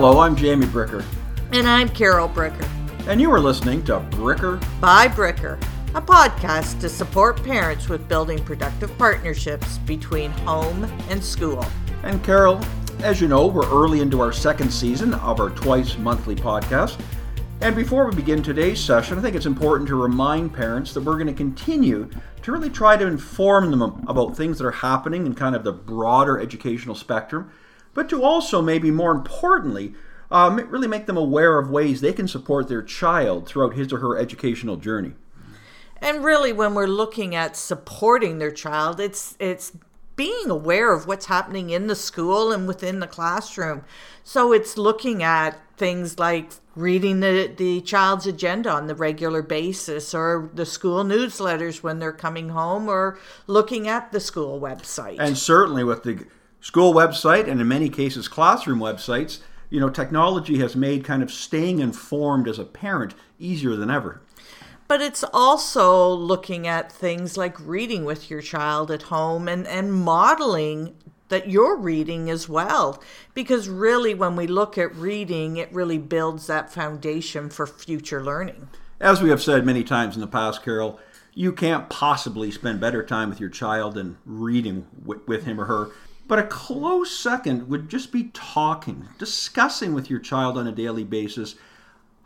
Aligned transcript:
Hello, 0.00 0.20
I'm 0.20 0.36
Jamie 0.36 0.66
Bricker. 0.66 1.04
And 1.50 1.66
I'm 1.66 1.88
Carol 1.88 2.28
Bricker. 2.28 2.64
And 3.08 3.20
you 3.20 3.32
are 3.32 3.40
listening 3.40 3.82
to 3.86 3.98
Bricker 3.98 4.60
by 4.80 5.08
Bricker, 5.08 5.60
a 5.96 6.00
podcast 6.00 6.80
to 6.82 6.88
support 6.88 7.42
parents 7.42 7.88
with 7.88 8.08
building 8.08 8.38
productive 8.44 8.96
partnerships 8.96 9.78
between 9.78 10.30
home 10.30 10.84
and 11.08 11.20
school. 11.20 11.66
And 12.04 12.22
Carol, 12.22 12.60
as 13.00 13.20
you 13.20 13.26
know, 13.26 13.48
we're 13.48 13.68
early 13.72 13.98
into 13.98 14.20
our 14.20 14.30
second 14.30 14.72
season 14.72 15.14
of 15.14 15.40
our 15.40 15.50
twice 15.50 15.98
monthly 15.98 16.36
podcast. 16.36 17.00
And 17.60 17.74
before 17.74 18.08
we 18.08 18.14
begin 18.14 18.40
today's 18.40 18.78
session, 18.78 19.18
I 19.18 19.20
think 19.20 19.34
it's 19.34 19.46
important 19.46 19.88
to 19.88 20.00
remind 20.00 20.54
parents 20.54 20.94
that 20.94 21.00
we're 21.00 21.14
going 21.14 21.26
to 21.26 21.32
continue 21.32 22.08
to 22.42 22.52
really 22.52 22.70
try 22.70 22.96
to 22.96 23.04
inform 23.04 23.72
them 23.72 23.82
about 24.06 24.36
things 24.36 24.58
that 24.58 24.64
are 24.64 24.70
happening 24.70 25.26
in 25.26 25.34
kind 25.34 25.56
of 25.56 25.64
the 25.64 25.72
broader 25.72 26.38
educational 26.38 26.94
spectrum, 26.94 27.50
but 27.98 28.08
to 28.10 28.22
also, 28.22 28.62
maybe 28.62 28.92
more 28.92 29.10
importantly, 29.10 29.92
um, 30.30 30.54
really 30.70 30.86
make 30.86 31.06
them 31.06 31.16
aware 31.16 31.58
of 31.58 31.68
ways 31.68 32.00
they 32.00 32.12
can 32.12 32.28
support 32.28 32.68
their 32.68 32.80
child 32.80 33.48
throughout 33.48 33.74
his 33.74 33.92
or 33.92 33.98
her 33.98 34.16
educational 34.16 34.76
journey. 34.76 35.14
And 36.00 36.22
really, 36.22 36.52
when 36.52 36.76
we're 36.76 36.86
looking 36.86 37.34
at 37.34 37.56
supporting 37.56 38.38
their 38.38 38.52
child, 38.52 39.00
it's 39.00 39.36
it's 39.40 39.72
being 40.14 40.48
aware 40.48 40.92
of 40.92 41.08
what's 41.08 41.26
happening 41.26 41.70
in 41.70 41.88
the 41.88 41.96
school 41.96 42.52
and 42.52 42.68
within 42.68 43.00
the 43.00 43.08
classroom. 43.08 43.84
So 44.22 44.52
it's 44.52 44.78
looking 44.78 45.24
at 45.24 45.60
things 45.76 46.20
like 46.20 46.52
reading 46.76 47.18
the, 47.18 47.52
the 47.56 47.80
child's 47.80 48.28
agenda 48.28 48.70
on 48.70 48.86
the 48.86 48.94
regular 48.94 49.42
basis 49.42 50.14
or 50.14 50.50
the 50.54 50.66
school 50.66 51.02
newsletters 51.02 51.82
when 51.82 51.98
they're 51.98 52.12
coming 52.12 52.50
home 52.50 52.88
or 52.88 53.18
looking 53.48 53.88
at 53.88 54.12
the 54.12 54.20
school 54.20 54.60
website. 54.60 55.16
And 55.18 55.36
certainly 55.36 55.82
with 55.82 56.04
the 56.04 56.24
school 56.60 56.92
website 56.92 57.48
and 57.48 57.60
in 57.60 57.68
many 57.68 57.88
cases 57.88 58.28
classroom 58.28 58.78
websites, 58.78 59.40
you 59.70 59.80
know, 59.80 59.90
technology 59.90 60.58
has 60.58 60.74
made 60.74 61.04
kind 61.04 61.22
of 61.22 61.30
staying 61.30 61.78
informed 61.80 62.48
as 62.48 62.58
a 62.58 62.64
parent 62.64 63.14
easier 63.38 63.76
than 63.76 63.90
ever. 63.90 64.20
But 64.86 65.02
it's 65.02 65.24
also 65.34 66.08
looking 66.10 66.66
at 66.66 66.90
things 66.90 67.36
like 67.36 67.60
reading 67.60 68.06
with 68.06 68.30
your 68.30 68.40
child 68.40 68.90
at 68.90 69.02
home 69.02 69.46
and, 69.46 69.66
and 69.66 69.92
modeling 69.92 70.96
that 71.28 71.50
you're 71.50 71.76
reading 71.76 72.30
as 72.30 72.48
well. 72.48 73.02
Because 73.34 73.68
really, 73.68 74.14
when 74.14 74.34
we 74.34 74.46
look 74.46 74.78
at 74.78 74.94
reading, 74.96 75.58
it 75.58 75.70
really 75.72 75.98
builds 75.98 76.46
that 76.46 76.72
foundation 76.72 77.50
for 77.50 77.66
future 77.66 78.24
learning. 78.24 78.68
As 78.98 79.22
we 79.22 79.28
have 79.28 79.42
said 79.42 79.66
many 79.66 79.84
times 79.84 80.14
in 80.14 80.22
the 80.22 80.26
past, 80.26 80.64
Carol, 80.64 80.98
you 81.34 81.52
can't 81.52 81.90
possibly 81.90 82.50
spend 82.50 82.80
better 82.80 83.04
time 83.04 83.28
with 83.28 83.38
your 83.38 83.50
child 83.50 83.94
than 83.94 84.16
reading 84.24 84.86
with 85.04 85.44
him 85.44 85.60
or 85.60 85.66
her. 85.66 85.90
But 86.28 86.38
a 86.38 86.44
close 86.44 87.18
second 87.18 87.68
would 87.68 87.88
just 87.88 88.12
be 88.12 88.30
talking, 88.34 89.08
discussing 89.18 89.94
with 89.94 90.08
your 90.08 90.20
child 90.20 90.56
on 90.56 90.66
a 90.66 90.72
daily 90.72 91.04
basis 91.04 91.56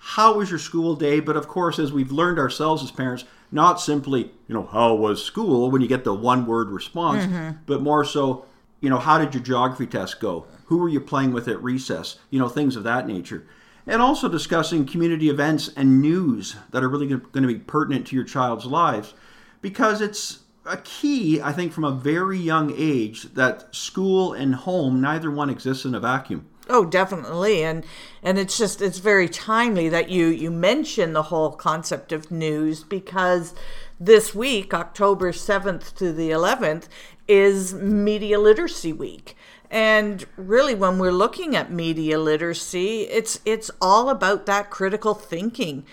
how 0.05 0.35
was 0.35 0.51
your 0.51 0.59
school 0.59 0.97
day? 0.97 1.21
But 1.21 1.37
of 1.37 1.47
course, 1.47 1.79
as 1.79 1.93
we've 1.93 2.11
learned 2.11 2.37
ourselves 2.37 2.83
as 2.83 2.91
parents, 2.91 3.25
not 3.53 3.81
simply, 3.81 4.33
you 4.49 4.55
know, 4.55 4.67
how 4.67 4.97
was 4.97 5.25
school 5.25 5.71
when 5.71 5.81
you 5.81 5.87
get 5.87 6.03
the 6.03 6.13
one 6.13 6.45
word 6.45 6.71
response, 6.71 7.25
mm-hmm. 7.25 7.59
but 7.67 7.83
more 7.83 8.05
so, 8.05 8.45
you 8.81 8.91
know, 8.91 8.99
how 8.99 9.17
did 9.17 9.33
your 9.33 9.45
geography 9.45 9.87
test 9.87 10.19
go? 10.19 10.45
Who 10.65 10.79
were 10.79 10.89
you 10.89 11.01
playing 11.01 11.33
with 11.33 11.47
at 11.47 11.63
recess? 11.63 12.19
You 12.31 12.41
know, 12.41 12.49
things 12.49 12.75
of 12.75 12.83
that 12.83 13.07
nature. 13.07 13.47
And 13.87 14.03
also 14.03 14.29
discussing 14.29 14.87
community 14.87 15.31
events 15.31 15.71
and 15.77 16.03
news 16.03 16.57
that 16.73 16.83
are 16.83 16.89
really 16.89 17.07
going 17.07 17.31
to 17.33 17.47
be 17.47 17.59
pertinent 17.59 18.09
to 18.09 18.17
your 18.17 18.25
child's 18.25 18.67
lives 18.67 19.15
because 19.61 20.01
it's 20.01 20.41
a 20.65 20.77
key, 20.79 21.41
I 21.41 21.53
think, 21.53 21.73
from 21.73 21.85
a 21.85 21.91
very 21.93 22.39
young 22.39 22.73
age 22.77 23.35
that 23.35 23.75
school 23.75 24.33
and 24.33 24.55
home, 24.55 25.01
neither 25.01 25.31
one 25.31 25.51
exists 25.51 25.85
in 25.85 25.95
a 25.95 26.01
vacuum. 26.01 26.47
Oh, 26.69 26.85
definitely, 26.85 27.65
and 27.65 27.85
and 28.23 28.39
it's 28.39 28.57
just 28.57 28.81
it's 28.81 28.99
very 28.99 29.29
timely 29.29 29.89
that 29.89 30.09
you 30.09 30.27
you 30.27 30.51
mention 30.51 31.13
the 31.13 31.25
whole 31.25 31.51
concept 31.51 32.13
of 32.13 32.31
news 32.31 32.85
because 32.85 33.55
this 33.99 34.35
week, 34.35 34.73
October 34.73 35.33
seventh 35.33 35.97
to 35.97 36.13
the 36.13 36.31
eleventh, 36.31 36.89
is 37.27 37.75
Media 37.75 38.39
Literacy 38.39 38.93
Week. 38.93 39.37
And 39.71 40.25
really, 40.37 40.75
when 40.75 40.99
we're 40.99 41.13
looking 41.13 41.57
at 41.57 41.73
media 41.73 42.19
literacy, 42.19 43.03
it's 43.03 43.41
it's 43.45 43.71
all 43.81 44.09
about 44.09 44.47
that 44.47 44.71
critical 44.71 45.15
thinking 45.15 45.85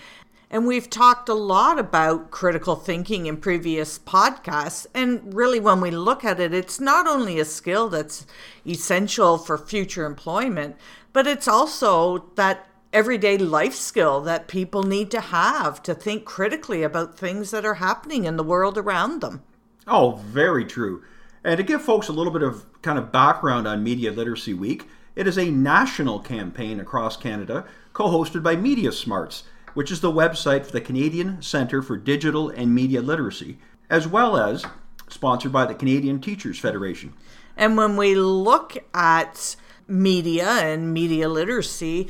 and 0.52 0.66
we've 0.66 0.90
talked 0.90 1.30
a 1.30 1.34
lot 1.34 1.78
about 1.78 2.32
critical 2.32 2.76
thinking 2.76 3.28
in 3.28 3.38
previous 3.38 4.00
podcasts. 4.00 4.88
And 4.96 5.34
really, 5.34 5.60
when 5.60 5.80
we 5.80 5.92
look 5.92 6.26
at 6.26 6.40
it, 6.40 6.54
it's 6.54 6.80
not 6.80 7.08
only 7.08 7.40
a 7.40 7.46
skill 7.46 7.88
that's 7.88 8.26
essential 8.66 9.38
for 9.38 9.58
future 9.58 10.06
employment, 10.06 10.76
but 11.14 11.28
it's 11.28 11.48
also 11.48 12.30
that 12.36 12.68
everyday 12.92 13.38
life 13.38 13.76
skill 13.76 14.22
that 14.22 14.48
people 14.48 14.82
need 14.82 15.12
to 15.12 15.22
have 15.22 15.84
to 15.84 15.94
think 15.94 16.26
critically 16.26 16.82
about 16.82 17.18
things 17.18 17.52
that 17.52 17.66
are 17.66 17.76
happening 17.76 18.26
in 18.26 18.36
the 18.36 18.44
world 18.44 18.78
around 18.78 19.22
them. 19.22 19.44
Oh, 19.88 20.20
very 20.26 20.66
true. 20.66 21.04
And 21.44 21.58
to 21.58 21.64
give 21.64 21.84
folks 21.84 22.08
a 22.08 22.14
little 22.14 22.34
bit 22.34 22.42
of 22.42 22.66
kind 22.82 22.98
of 22.98 23.12
background 23.12 23.68
on 23.68 23.84
Media 23.84 24.12
Literacy 24.12 24.56
Week, 24.56 24.88
it 25.16 25.28
is 25.28 25.38
a 25.38 25.52
national 25.52 26.20
campaign 26.20 26.80
across 26.80 27.18
Canada 27.18 27.66
co 27.94 28.08
hosted 28.08 28.42
by 28.42 28.56
Media 28.56 28.92
Smarts 28.92 29.44
which 29.80 29.92
is 29.92 30.02
the 30.02 30.12
website 30.12 30.66
for 30.66 30.74
the 30.74 30.82
Canadian 30.82 31.42
Centre 31.42 31.82
for 31.82 31.96
Digital 31.96 32.50
and 32.50 32.76
Media 32.76 33.02
Literacy, 33.02 33.58
as 33.90 34.06
well 34.06 34.36
as 34.36 34.66
sponsored 35.08 35.54
by 35.54 35.66
the 35.66 35.74
Canadian 35.74 36.20
Teachers 36.20 36.60
Federation. 36.60 37.14
And 37.56 37.78
when 37.78 37.96
we 37.96 38.14
look 38.14 38.78
at 38.94 39.56
media 39.88 40.50
and 40.50 40.94
media 40.94 41.30
literacy, 41.30 42.10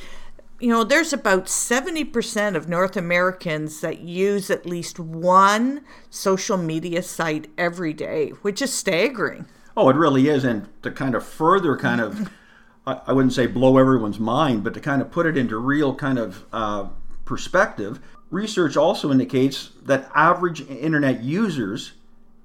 you 0.60 0.70
know, 0.70 0.84
there's 0.84 1.14
about 1.14 1.46
70% 1.46 2.56
of 2.56 2.68
North 2.68 2.98
Americans 2.98 3.82
that 3.82 4.00
use 4.00 4.50
at 4.50 4.66
least 4.66 5.00
one 5.00 5.82
social 6.10 6.58
media 6.58 7.04
site 7.04 7.52
every 7.56 7.94
day, 7.94 8.30
which 8.42 8.64
is 8.64 8.74
staggering. 8.74 9.46
Oh, 9.78 9.90
it 9.90 9.96
really 9.96 10.28
is. 10.28 10.44
And 10.44 10.68
to 10.82 10.90
kind 10.90 11.14
of 11.14 11.24
further 11.24 11.78
kind 11.78 12.02
of, 12.02 12.32
I 12.88 13.14
wouldn't 13.14 13.34
say 13.34 13.46
blow 13.46 13.78
everyone's 13.78 14.20
mind, 14.20 14.64
but 14.64 14.74
to 14.74 14.80
kind 14.80 15.04
of 15.04 15.12
put 15.12 15.28
it 15.28 15.38
into 15.38 15.56
real 15.60 15.94
kind 15.94 16.18
of 16.18 16.48
uh, 16.52 16.88
perspective, 17.30 18.00
research 18.32 18.76
also 18.76 19.12
indicates 19.12 19.70
that 19.84 20.10
average 20.16 20.68
internet 20.68 21.22
users 21.22 21.94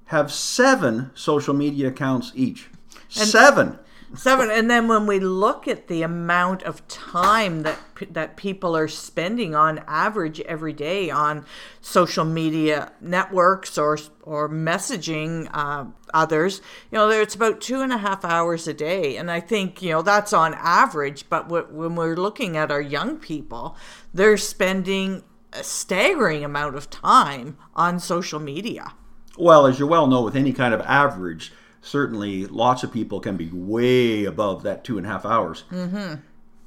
have 0.05 0.31
seven 0.31 1.09
social 1.15 1.55
media 1.55 1.87
accounts 1.87 2.31
each. 2.35 2.69
And 3.17 3.27
seven. 3.27 3.79
Seven, 4.17 4.49
and 4.51 4.69
then 4.69 4.87
when 4.87 5.07
we 5.07 5.19
look 5.19 5.67
at 5.67 5.87
the 5.87 6.01
amount 6.01 6.63
of 6.63 6.87
time 6.87 7.63
that 7.63 7.77
that 8.11 8.35
people 8.35 8.75
are 8.75 8.87
spending 8.87 9.55
on 9.55 9.79
average 9.87 10.41
every 10.41 10.73
day 10.73 11.09
on 11.09 11.45
social 11.81 12.25
media 12.25 12.91
networks 13.01 13.77
or 13.77 13.97
or 14.21 14.49
messaging 14.49 15.49
uh, 15.53 15.85
others, 16.13 16.61
you 16.91 16.97
know, 16.97 17.09
it's 17.09 17.35
about 17.35 17.61
two 17.61 17.81
and 17.81 17.93
a 17.93 17.97
half 17.97 18.25
hours 18.25 18.67
a 18.67 18.73
day, 18.73 19.17
and 19.17 19.31
I 19.31 19.39
think 19.39 19.81
you 19.81 19.91
know 19.91 20.01
that's 20.01 20.33
on 20.33 20.53
average. 20.55 21.29
But 21.29 21.49
when 21.49 21.95
we're 21.95 22.15
looking 22.15 22.57
at 22.57 22.71
our 22.71 22.81
young 22.81 23.17
people, 23.17 23.77
they're 24.13 24.37
spending 24.37 25.23
a 25.53 25.63
staggering 25.63 26.43
amount 26.43 26.75
of 26.75 26.89
time 26.89 27.57
on 27.75 27.99
social 27.99 28.39
media. 28.39 28.93
Well, 29.37 29.65
as 29.65 29.79
you 29.79 29.87
well 29.87 30.07
know, 30.07 30.21
with 30.21 30.35
any 30.35 30.53
kind 30.53 30.73
of 30.73 30.81
average 30.81 31.51
certainly 31.85 32.47
lots 32.47 32.83
of 32.83 32.91
people 32.91 33.19
can 33.19 33.37
be 33.37 33.49
way 33.51 34.25
above 34.25 34.63
that 34.63 34.83
two 34.83 34.97
and 34.97 35.05
a 35.05 35.09
half 35.09 35.25
hours. 35.25 35.63
Mm-hmm. 35.71 36.15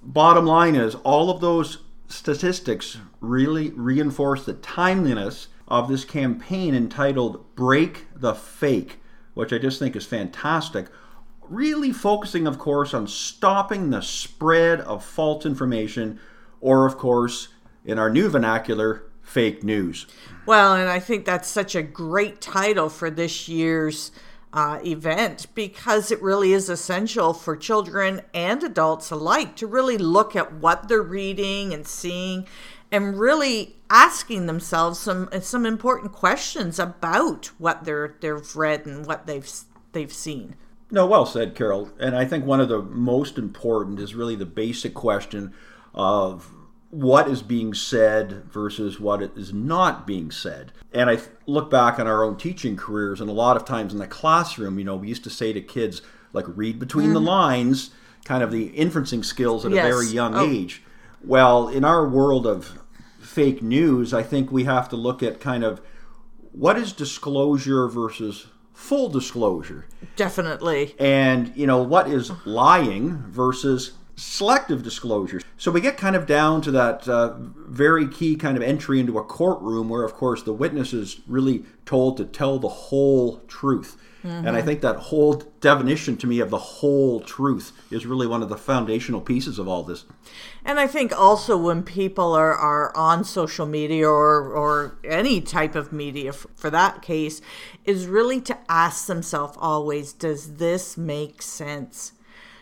Bottom 0.02 0.46
line 0.46 0.76
is, 0.76 0.94
all 0.96 1.28
of 1.28 1.40
those 1.40 1.78
statistics 2.06 2.98
really 3.20 3.70
reinforce 3.70 4.44
the 4.44 4.54
timeliness 4.54 5.48
of 5.66 5.88
this 5.88 6.04
campaign 6.04 6.74
entitled 6.74 7.54
Break 7.56 8.06
the 8.14 8.34
Fake, 8.34 9.00
which 9.34 9.52
I 9.52 9.58
just 9.58 9.78
think 9.78 9.96
is 9.96 10.06
fantastic. 10.06 10.86
Really 11.42 11.92
focusing, 11.92 12.46
of 12.46 12.58
course, 12.58 12.94
on 12.94 13.08
stopping 13.08 13.90
the 13.90 14.02
spread 14.02 14.80
of 14.82 15.04
false 15.04 15.44
information, 15.44 16.20
or, 16.60 16.86
of 16.86 16.96
course, 16.96 17.48
in 17.84 17.98
our 17.98 18.08
new 18.08 18.28
vernacular, 18.28 19.04
fake 19.20 19.64
news. 19.64 20.06
Well, 20.46 20.74
and 20.74 20.88
I 20.88 21.00
think 21.00 21.24
that's 21.24 21.48
such 21.48 21.74
a 21.74 21.82
great 21.82 22.40
title 22.40 22.88
for 22.88 23.10
this 23.10 23.48
year's 23.48 24.12
uh, 24.52 24.80
event 24.84 25.46
because 25.54 26.10
it 26.10 26.22
really 26.22 26.52
is 26.52 26.68
essential 26.68 27.32
for 27.32 27.56
children 27.56 28.22
and 28.32 28.62
adults 28.62 29.10
alike 29.10 29.56
to 29.56 29.66
really 29.66 29.98
look 29.98 30.34
at 30.34 30.52
what 30.54 30.88
they're 30.88 31.02
reading 31.02 31.74
and 31.74 31.86
seeing 31.86 32.46
and 32.90 33.20
really 33.20 33.76
asking 33.90 34.46
themselves 34.46 34.98
some 34.98 35.28
some 35.40 35.66
important 35.66 36.12
questions 36.12 36.78
about 36.78 37.46
what 37.58 37.84
they're 37.84 38.16
they've 38.20 38.56
read 38.56 38.86
and 38.86 39.06
what 39.06 39.26
they've 39.26 39.50
they've 39.92 40.12
seen. 40.12 40.54
No, 40.90 41.04
well 41.04 41.26
said, 41.26 41.54
Carol. 41.54 41.90
And 42.00 42.16
I 42.16 42.24
think 42.24 42.46
one 42.46 42.60
of 42.60 42.68
the 42.70 42.80
most 42.80 43.36
important 43.36 44.00
is 44.00 44.14
really 44.14 44.36
the 44.36 44.46
basic 44.46 44.94
question 44.94 45.52
of 45.94 46.50
what 46.90 47.28
is 47.28 47.42
being 47.42 47.74
said 47.74 48.44
versus 48.50 48.98
what 48.98 49.20
is 49.22 49.52
not 49.52 50.06
being 50.06 50.30
said. 50.30 50.72
And 50.92 51.10
I 51.10 51.18
look 51.46 51.70
back 51.70 51.98
on 51.98 52.06
our 52.06 52.24
own 52.24 52.36
teaching 52.36 52.76
careers, 52.76 53.20
and 53.20 53.28
a 53.28 53.34
lot 53.34 53.56
of 53.56 53.64
times 53.66 53.92
in 53.92 53.98
the 53.98 54.06
classroom, 54.06 54.78
you 54.78 54.84
know, 54.84 54.96
we 54.96 55.08
used 55.08 55.24
to 55.24 55.30
say 55.30 55.52
to 55.52 55.60
kids, 55.60 56.00
like, 56.32 56.46
read 56.48 56.78
between 56.78 57.06
mm-hmm. 57.06 57.14
the 57.14 57.20
lines. 57.20 57.90
kind 58.24 58.42
of 58.42 58.50
the 58.50 58.70
inferencing 58.70 59.24
skills 59.24 59.64
at 59.64 59.72
Yes. 59.72 59.86
a 59.86 59.88
very 59.88 60.06
young 60.06 60.34
Oh. 60.34 60.44
age. 60.44 60.82
Well, 61.24 61.68
in 61.68 61.82
our 61.82 62.06
world 62.06 62.46
of 62.46 62.78
fake 63.20 63.62
news, 63.62 64.12
I 64.12 64.22
think 64.22 64.52
we 64.52 64.64
have 64.64 64.88
to 64.90 64.96
look 64.96 65.22
at 65.22 65.40
kind 65.40 65.64
of 65.64 65.80
what 66.52 66.76
is 66.76 66.92
disclosure 66.92 67.86
versus 67.88 68.46
full 68.74 69.08
disclosure 69.08 69.86
Definitely. 70.16 70.94
and 70.98 71.52
you 71.56 71.66
know 71.66 71.80
what 71.82 72.08
is 72.08 72.30
lying 72.44 73.24
versus 73.28 73.92
selective 74.18 74.82
disclosure 74.82 75.40
so 75.56 75.70
we 75.70 75.80
get 75.80 75.96
kind 75.96 76.16
of 76.16 76.26
down 76.26 76.60
to 76.62 76.70
that 76.70 77.08
uh, 77.08 77.34
very 77.38 78.06
key 78.08 78.36
kind 78.36 78.56
of 78.56 78.62
entry 78.62 79.00
into 79.00 79.18
a 79.18 79.24
courtroom 79.24 79.88
where 79.88 80.04
of 80.04 80.14
course 80.14 80.42
the 80.42 80.52
witness 80.52 80.92
is 80.92 81.20
really 81.26 81.64
told 81.86 82.16
to 82.16 82.24
tell 82.24 82.58
the 82.58 82.68
whole 82.68 83.38
truth. 83.48 83.96
And 84.24 84.56
i 84.56 84.62
think 84.62 84.82
that 84.82 84.96
whole 84.96 85.34
definition 85.60 86.16
to 86.18 86.26
me 86.26 86.40
of 86.40 86.50
the 86.50 86.58
whole 86.58 87.20
truth 87.20 87.72
is 87.90 88.04
really 88.04 88.26
one 88.26 88.42
of 88.42 88.48
the 88.48 88.58
foundational 88.58 89.20
pieces 89.20 89.58
of 89.58 89.68
all 89.68 89.82
this. 89.84 90.04
And 90.64 90.78
I 90.78 90.86
think 90.86 91.18
also 91.18 91.56
when 91.56 91.82
people 91.82 92.34
are, 92.34 92.54
are 92.54 92.94
on 92.96 93.24
social 93.24 93.64
media 93.64 94.08
or, 94.08 94.52
or 94.52 94.98
any 95.02 95.40
type 95.40 95.74
of 95.74 95.92
media 95.92 96.32
for 96.32 96.68
that 96.68 97.00
case, 97.00 97.40
is 97.84 98.06
really 98.06 98.40
to 98.42 98.58
ask 98.68 99.06
themselves 99.06 99.56
always, 99.58 100.12
does 100.12 100.56
this 100.56 100.98
make 100.98 101.40
sense? 101.40 102.12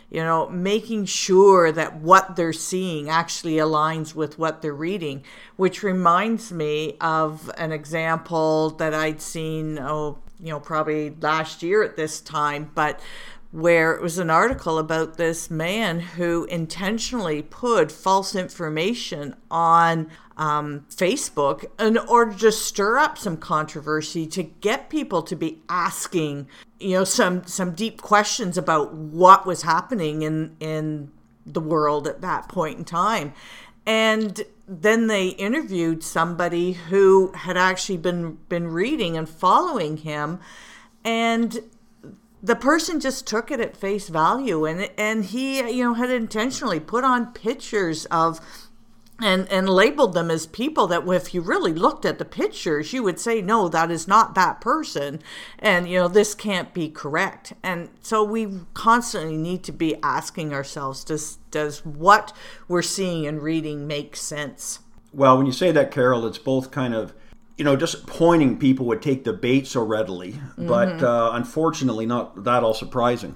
You 0.09 0.23
know, 0.23 0.49
making 0.49 1.05
sure 1.05 1.69
that 1.71 1.97
what 1.97 2.37
they're 2.37 2.53
seeing 2.53 3.09
actually 3.09 3.55
aligns 3.55 4.15
with 4.15 4.39
what 4.39 4.61
they're 4.61 4.73
reading, 4.73 5.23
which 5.57 5.83
reminds 5.83 6.51
me 6.51 6.95
of 7.01 7.51
an 7.57 7.73
example 7.73 8.69
that 8.71 8.93
I'd 8.93 9.21
seen, 9.21 9.77
oh, 9.77 10.19
you 10.39 10.49
know, 10.49 10.59
probably 10.61 11.13
last 11.19 11.61
year 11.61 11.83
at 11.83 11.97
this 11.97 12.21
time, 12.21 12.71
but 12.73 13.01
where 13.51 13.93
it 13.93 14.01
was 14.01 14.17
an 14.17 14.29
article 14.29 14.77
about 14.77 15.17
this 15.17 15.49
man 15.49 15.99
who 15.99 16.45
intentionally 16.45 17.41
put 17.41 17.91
false 17.91 18.35
information 18.35 19.35
on 19.49 20.09
um, 20.35 20.85
Facebook 20.89 21.65
in 21.79 21.97
order 21.97 22.33
to 22.33 22.51
stir 22.51 22.97
up 22.97 23.17
some 23.17 23.37
controversy 23.37 24.27
to 24.27 24.43
get 24.43 24.89
people 24.89 25.23
to 25.23 25.35
be 25.35 25.61
asking, 25.69 26.47
you 26.79 26.91
know, 26.91 27.03
some 27.03 27.45
some 27.45 27.73
deep 27.73 28.01
questions 28.01 28.57
about 28.57 28.93
what 28.93 29.45
was 29.45 29.63
happening 29.63 30.21
in 30.21 30.55
in 30.59 31.11
the 31.45 31.61
world 31.61 32.07
at 32.07 32.21
that 32.21 32.49
point 32.49 32.77
in 32.77 32.85
time. 32.85 33.33
And 33.85 34.43
then 34.67 35.07
they 35.07 35.29
interviewed 35.29 36.03
somebody 36.03 36.73
who 36.73 37.31
had 37.31 37.57
actually 37.57 37.97
been 37.97 38.37
been 38.49 38.67
reading 38.67 39.17
and 39.17 39.27
following 39.27 39.97
him 39.97 40.39
and 41.03 41.61
the 42.41 42.55
person 42.55 42.99
just 42.99 43.25
took 43.25 43.49
it 43.51 43.59
at 43.59 43.75
face 43.75 44.09
value 44.09 44.65
and 44.65 44.89
and 44.97 45.25
he 45.25 45.57
you 45.71 45.83
know 45.83 45.93
had 45.95 46.09
intentionally 46.09 46.79
put 46.79 47.03
on 47.03 47.33
pictures 47.33 48.05
of 48.05 48.39
and 49.19 49.49
and 49.51 49.67
labeled 49.67 50.13
them 50.13 50.29
as 50.29 50.45
people 50.45 50.85
that 50.87 51.07
if 51.07 51.33
you 51.33 51.41
really 51.41 51.73
looked 51.73 52.05
at 52.05 52.19
the 52.19 52.25
pictures 52.25 52.93
you 52.93 53.01
would 53.01 53.19
say 53.19 53.41
no 53.41 53.67
that 53.67 53.89
is 53.89 54.07
not 54.07 54.35
that 54.35 54.61
person. 54.61 55.19
And 55.57 55.89
you 55.89 55.97
know 55.97 56.07
this 56.07 56.35
can't 56.35 56.73
be 56.73 56.89
correct. 56.89 57.53
And 57.63 57.89
so 58.01 58.23
we 58.23 58.59
constantly 58.73 59.37
need 59.37 59.63
to 59.63 59.71
be 59.71 59.95
asking 60.03 60.53
ourselves 60.53 61.03
does 61.03 61.39
does 61.49 61.83
what 61.83 62.33
we're 62.67 62.83
seeing 62.83 63.25
and 63.25 63.41
reading 63.41 63.87
make 63.87 64.15
sense? 64.15 64.79
Well, 65.13 65.37
when 65.37 65.45
you 65.45 65.51
say 65.51 65.71
that, 65.71 65.89
Carol, 65.89 66.27
it's 66.27 66.37
both 66.37 66.69
kind 66.69 66.93
of, 66.93 67.13
you 67.57 67.65
know, 67.65 67.75
disappointing 67.75 68.59
people 68.59 68.85
would 68.85 69.01
take 69.01 69.23
the 69.23 69.33
bait 69.33 69.65
so 69.67 69.83
readily, 69.83 70.39
but 70.57 71.01
uh, 71.01 71.31
unfortunately, 71.33 72.05
not 72.05 72.43
that 72.43 72.63
all 72.63 72.73
surprising. 72.73 73.35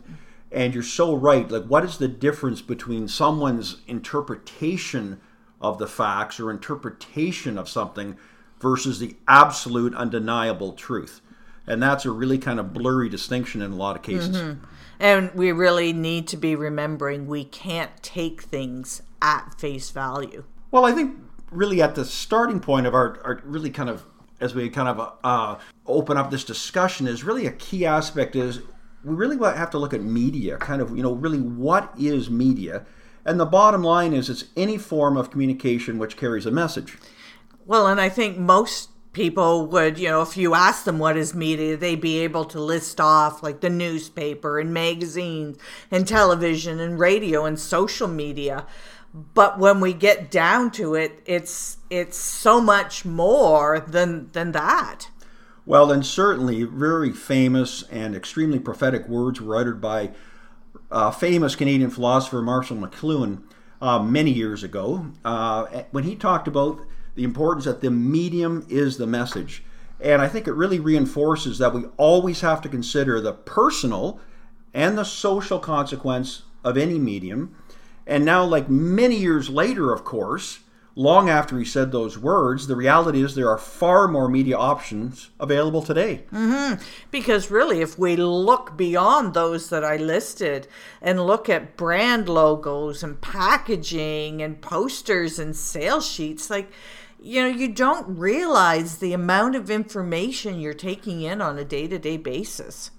And 0.52 0.74
you're 0.74 0.84
so 0.84 1.16
right. 1.16 1.50
Like, 1.50 1.64
what 1.66 1.84
is 1.86 1.98
the 1.98 2.08
difference 2.08 2.62
between 2.62 3.08
someone's 3.08 3.78
interpretation 3.88 5.20
of 5.60 5.78
the 5.78 5.88
facts 5.88 6.40
or 6.40 6.52
interpretation 6.52 7.58
of 7.58 7.70
something 7.70 8.18
versus 8.60 9.00
the 9.00 9.16
absolute, 9.28 9.96
undeniable 9.96 10.74
truth? 10.74 11.22
And 11.66 11.82
that's 11.82 12.06
a 12.06 12.12
really 12.12 12.38
kind 12.38 12.60
of 12.60 12.74
blurry 12.74 13.08
distinction 13.10 13.62
in 13.62 13.72
a 13.72 13.76
lot 13.76 13.96
of 13.96 14.02
cases. 14.04 14.58
and 15.00 15.34
we 15.34 15.52
really 15.52 15.94
need 15.94 16.28
to 16.28 16.38
be 16.38 16.56
remembering 16.56 17.28
we 17.28 17.44
can't 17.44 17.92
take 18.04 18.42
things 18.42 19.02
at 19.22 19.54
face 19.60 19.90
value 19.90 20.44
Well, 20.72 20.86
I 20.86 20.92
think 20.92 21.18
really 21.52 21.82
at 21.82 21.96
the 21.96 22.06
starting 22.06 22.60
point 22.60 22.88
of 22.88 22.94
our, 22.94 23.20
our 23.24 23.42
really 23.46 23.70
kind 23.70 23.90
of 23.90 24.06
as 24.42 24.56
we 24.56 24.70
kind 24.70 24.90
of 24.90 25.14
uh, 25.24 25.56
open 25.86 26.18
up 26.18 26.32
this 26.32 26.44
discussion 26.44 27.08
is 27.08 27.24
really 27.24 27.46
a 27.46 27.52
key 27.52 27.86
aspect 27.86 28.36
is 28.36 28.62
we 29.04 29.16
really 29.16 29.38
have 29.38 29.70
to 29.72 29.78
look 29.78 29.94
at 29.94 30.02
media, 30.02 30.58
kind 30.58 30.82
of 30.82 30.96
you 30.96 31.04
know 31.04 31.14
really 31.14 31.40
what 31.40 31.94
is 31.98 32.30
media, 32.30 32.86
and 33.26 33.40
the 33.40 33.46
bottom 33.46 33.84
line 33.84 34.14
is 34.14 34.30
it's 34.30 34.46
any 34.58 34.78
form 34.78 35.18
of 35.18 35.32
communication 35.32 35.98
which 35.98 36.18
carries 36.18 36.46
a 36.46 36.52
message. 36.52 36.98
Well, 37.66 37.88
and 37.88 38.02
I 38.02 38.10
think 38.10 38.38
most 38.38 38.90
people 39.14 39.68
would, 39.68 40.00
you 40.00 40.08
know, 40.08 40.22
if 40.22 40.38
you 40.38 40.54
ask 40.54 40.86
them 40.86 41.00
what 41.00 41.18
is 41.18 41.34
media, 41.34 41.78
they'd 41.78 42.00
be 42.00 42.20
able 42.20 42.46
to 42.46 42.60
list 42.60 43.00
off 43.00 43.44
like 43.44 43.62
the 43.62 43.70
newspaper 43.70 44.60
and 44.60 44.74
magazines 44.74 45.58
and 45.90 46.08
television 46.08 46.80
and 46.80 47.00
radio 47.00 47.46
and 47.46 47.60
social 47.60 48.08
media. 48.08 48.66
But 49.14 49.60
when 49.60 49.82
we 49.82 49.94
get 49.94 50.32
down 50.32 50.72
to 50.72 50.96
it, 50.96 51.22
it's 51.26 51.78
it's 51.90 52.18
so 52.18 52.62
much 52.62 53.04
more 53.06 53.80
than 53.80 54.32
than 54.32 54.54
that. 54.54 55.10
Well, 55.66 55.92
and 55.92 56.06
certainly 56.06 56.64
very 56.64 57.12
famous 57.12 57.84
and 57.84 58.16
extremely 58.16 58.60
prophetic 58.60 59.08
words 59.08 59.40
were 59.40 59.56
uttered 59.56 59.80
by 59.80 60.12
uh, 60.90 61.12
famous 61.12 61.56
Canadian 61.56 61.90
philosopher 61.90 62.42
Marshall 62.42 62.78
McLuhan 62.78 63.44
uh, 63.82 64.00
many 64.00 64.32
years 64.32 64.64
ago 64.64 65.08
uh, 65.24 65.84
when 65.92 66.04
he 66.04 66.16
talked 66.16 66.48
about 66.48 66.80
the 67.16 67.24
importance 67.24 67.66
that 67.66 67.82
the 67.82 67.92
medium 67.92 68.66
is 68.70 68.98
the 68.98 69.08
message. 69.08 69.64
And 70.00 70.22
I 70.22 70.28
think 70.28 70.48
it 70.48 70.54
really 70.54 70.80
reinforces 70.80 71.60
that 71.60 71.74
we 71.74 71.84
always 71.98 72.42
have 72.42 72.62
to 72.62 72.70
consider 72.70 73.22
the 73.22 73.34
personal 73.34 74.20
and 74.74 74.98
the 74.98 75.04
social 75.04 75.60
consequence 75.60 76.44
of 76.64 76.78
any 76.78 76.98
medium. 76.98 77.56
And 78.08 78.26
now, 78.26 78.44
like 78.44 78.70
many 78.70 79.16
years 79.16 79.50
later, 79.50 79.94
of 79.94 80.04
course, 80.04 80.60
long 80.96 81.30
after 81.30 81.58
he 81.58 81.66
said 81.66 81.92
those 81.92 82.18
words, 82.18 82.68
the 82.68 82.76
reality 82.76 83.24
is 83.24 83.36
there 83.36 83.50
are 83.50 83.58
far 83.58 84.08
more 84.08 84.28
media 84.28 84.58
options 84.58 85.30
available 85.40 85.82
today. 85.82 86.26
Mm-hmm. 86.32 86.82
Because 87.10 87.52
really, 87.52 87.82
if 87.82 87.98
we 87.98 88.16
look 88.16 88.76
beyond 88.76 89.34
those 89.34 89.70
that 89.70 89.84
I 89.84 89.98
listed 89.98 90.68
and 91.02 91.26
look 91.26 91.50
at 91.50 91.78
brand 91.78 92.28
logos 92.28 93.04
and 93.04 93.22
packaging 93.22 94.42
and 94.42 94.62
posters 94.62 95.40
and 95.40 95.56
sales 95.56 96.10
sheets, 96.10 96.50
like, 96.50 96.72
you 97.20 97.42
know, 97.42 97.48
you 97.48 97.68
don't 97.68 98.18
realize 98.18 98.98
the 98.98 99.14
amount 99.14 99.56
of 99.56 99.70
information 99.70 100.60
you're 100.60 100.74
taking 100.74 101.22
in 101.22 101.40
on 101.40 101.58
a 101.58 101.64
day 101.64 101.88
to 101.88 102.00
day 102.00 102.18
basis. 102.18 102.92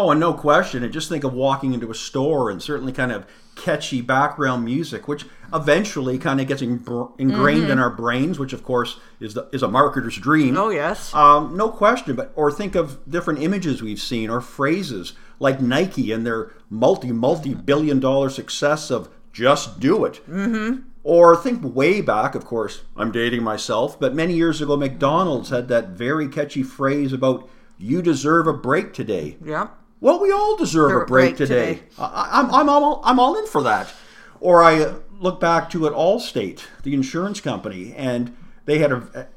Oh, 0.00 0.12
and 0.12 0.20
no 0.20 0.32
question. 0.32 0.84
And 0.84 0.92
just 0.92 1.08
think 1.08 1.24
of 1.24 1.34
walking 1.34 1.74
into 1.74 1.90
a 1.90 1.94
store 1.94 2.50
and 2.50 2.62
certainly 2.62 2.92
kind 2.92 3.10
of 3.10 3.26
catchy 3.56 4.00
background 4.00 4.64
music, 4.64 5.08
which 5.08 5.26
eventually 5.52 6.18
kind 6.18 6.40
of 6.40 6.46
gets 6.46 6.62
ingrained 6.62 7.68
in 7.68 7.80
our 7.80 7.90
brains, 7.90 8.38
which 8.38 8.52
of 8.52 8.62
course 8.62 9.00
is 9.18 9.34
the, 9.34 9.48
is 9.50 9.60
a 9.60 9.66
marketer's 9.66 10.16
dream. 10.16 10.56
Oh, 10.56 10.70
yes. 10.70 11.12
Um, 11.12 11.56
no 11.56 11.68
question, 11.68 12.14
but 12.14 12.32
or 12.36 12.52
think 12.52 12.76
of 12.76 13.10
different 13.10 13.42
images 13.42 13.82
we've 13.82 14.00
seen 14.00 14.30
or 14.30 14.40
phrases 14.40 15.14
like 15.40 15.60
Nike 15.60 16.12
and 16.12 16.24
their 16.24 16.52
multi 16.70 17.10
multi 17.10 17.52
billion 17.52 17.98
dollar 17.98 18.30
success 18.30 18.92
of 18.92 19.08
"Just 19.32 19.80
Do 19.80 20.04
It." 20.04 20.24
Mm-hmm. 20.30 20.82
Or 21.02 21.34
think 21.34 21.74
way 21.74 22.02
back, 22.02 22.36
of 22.36 22.44
course, 22.44 22.82
I'm 22.96 23.10
dating 23.10 23.42
myself, 23.42 23.98
but 23.98 24.14
many 24.14 24.34
years 24.34 24.60
ago, 24.60 24.76
McDonald's 24.76 25.50
had 25.50 25.66
that 25.68 25.88
very 25.88 26.28
catchy 26.28 26.62
phrase 26.62 27.12
about 27.12 27.50
"You 27.78 28.00
deserve 28.00 28.46
a 28.46 28.52
break 28.52 28.92
today." 28.92 29.36
yeah. 29.44 29.70
Well, 30.00 30.20
we 30.20 30.30
all 30.30 30.56
deserve 30.56 30.90
a 30.90 31.06
break, 31.06 31.08
break 31.08 31.36
today. 31.36 31.74
today. 31.74 31.86
I, 31.98 32.40
I'm, 32.40 32.54
I'm, 32.54 32.68
all, 32.68 33.00
I'm 33.04 33.18
all 33.18 33.36
in 33.36 33.46
for 33.46 33.62
that. 33.64 33.92
Or 34.40 34.62
I 34.62 34.94
look 35.18 35.40
back 35.40 35.68
to 35.70 35.86
at 35.86 35.92
Allstate, 35.92 36.62
the 36.84 36.94
insurance 36.94 37.40
company, 37.40 37.92
and 37.94 38.36
they 38.66 38.78
had 38.78 38.92
a, 38.92 39.28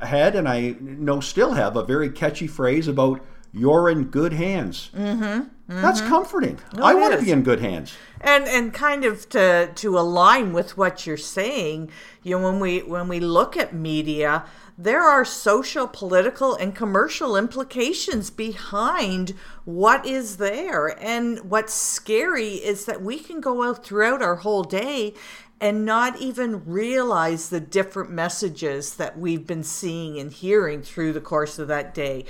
had 0.00 0.34
and 0.34 0.48
I 0.48 0.76
know 0.80 1.20
still 1.20 1.54
have 1.54 1.76
a 1.76 1.84
very 1.84 2.10
catchy 2.10 2.46
phrase 2.46 2.88
about 2.88 3.24
"you're 3.52 3.88
in 3.90 4.04
good 4.04 4.32
hands." 4.32 4.90
Mm-hmm. 4.96 5.48
That's 5.68 6.00
comforting. 6.00 6.58
I 6.78 6.92
it 6.92 6.98
want 6.98 7.14
to 7.14 7.24
be 7.24 7.30
in 7.30 7.42
good 7.42 7.60
hands. 7.60 7.94
and 8.20 8.44
and 8.48 8.74
kind 8.74 9.04
of 9.04 9.28
to 9.30 9.70
to 9.74 9.98
align 9.98 10.52
with 10.52 10.76
what 10.76 11.06
you're 11.06 11.16
saying 11.16 11.90
you 12.22 12.36
know 12.36 12.50
when 12.50 12.60
we 12.60 12.80
when 12.80 13.08
we 13.08 13.20
look 13.20 13.56
at 13.56 13.72
media 13.72 14.44
there 14.76 15.02
are 15.02 15.24
social 15.24 15.86
political 15.86 16.54
and 16.54 16.74
commercial 16.74 17.36
implications 17.36 18.30
behind 18.30 19.34
what 19.64 20.04
is 20.06 20.38
there 20.38 20.98
and 21.00 21.38
what's 21.48 21.74
scary 21.74 22.54
is 22.54 22.86
that 22.86 23.00
we 23.02 23.18
can 23.18 23.40
go 23.40 23.62
out 23.62 23.84
throughout 23.84 24.22
our 24.22 24.36
whole 24.36 24.64
day 24.64 25.14
and 25.60 25.84
not 25.84 26.18
even 26.20 26.64
realize 26.64 27.50
the 27.50 27.60
different 27.60 28.10
messages 28.10 28.94
that 28.96 29.18
we've 29.18 29.46
been 29.46 29.62
seeing 29.62 30.18
and 30.18 30.32
hearing 30.32 30.82
through 30.82 31.12
the 31.12 31.20
course 31.20 31.58
of 31.58 31.68
that 31.68 31.94
day 31.94 32.24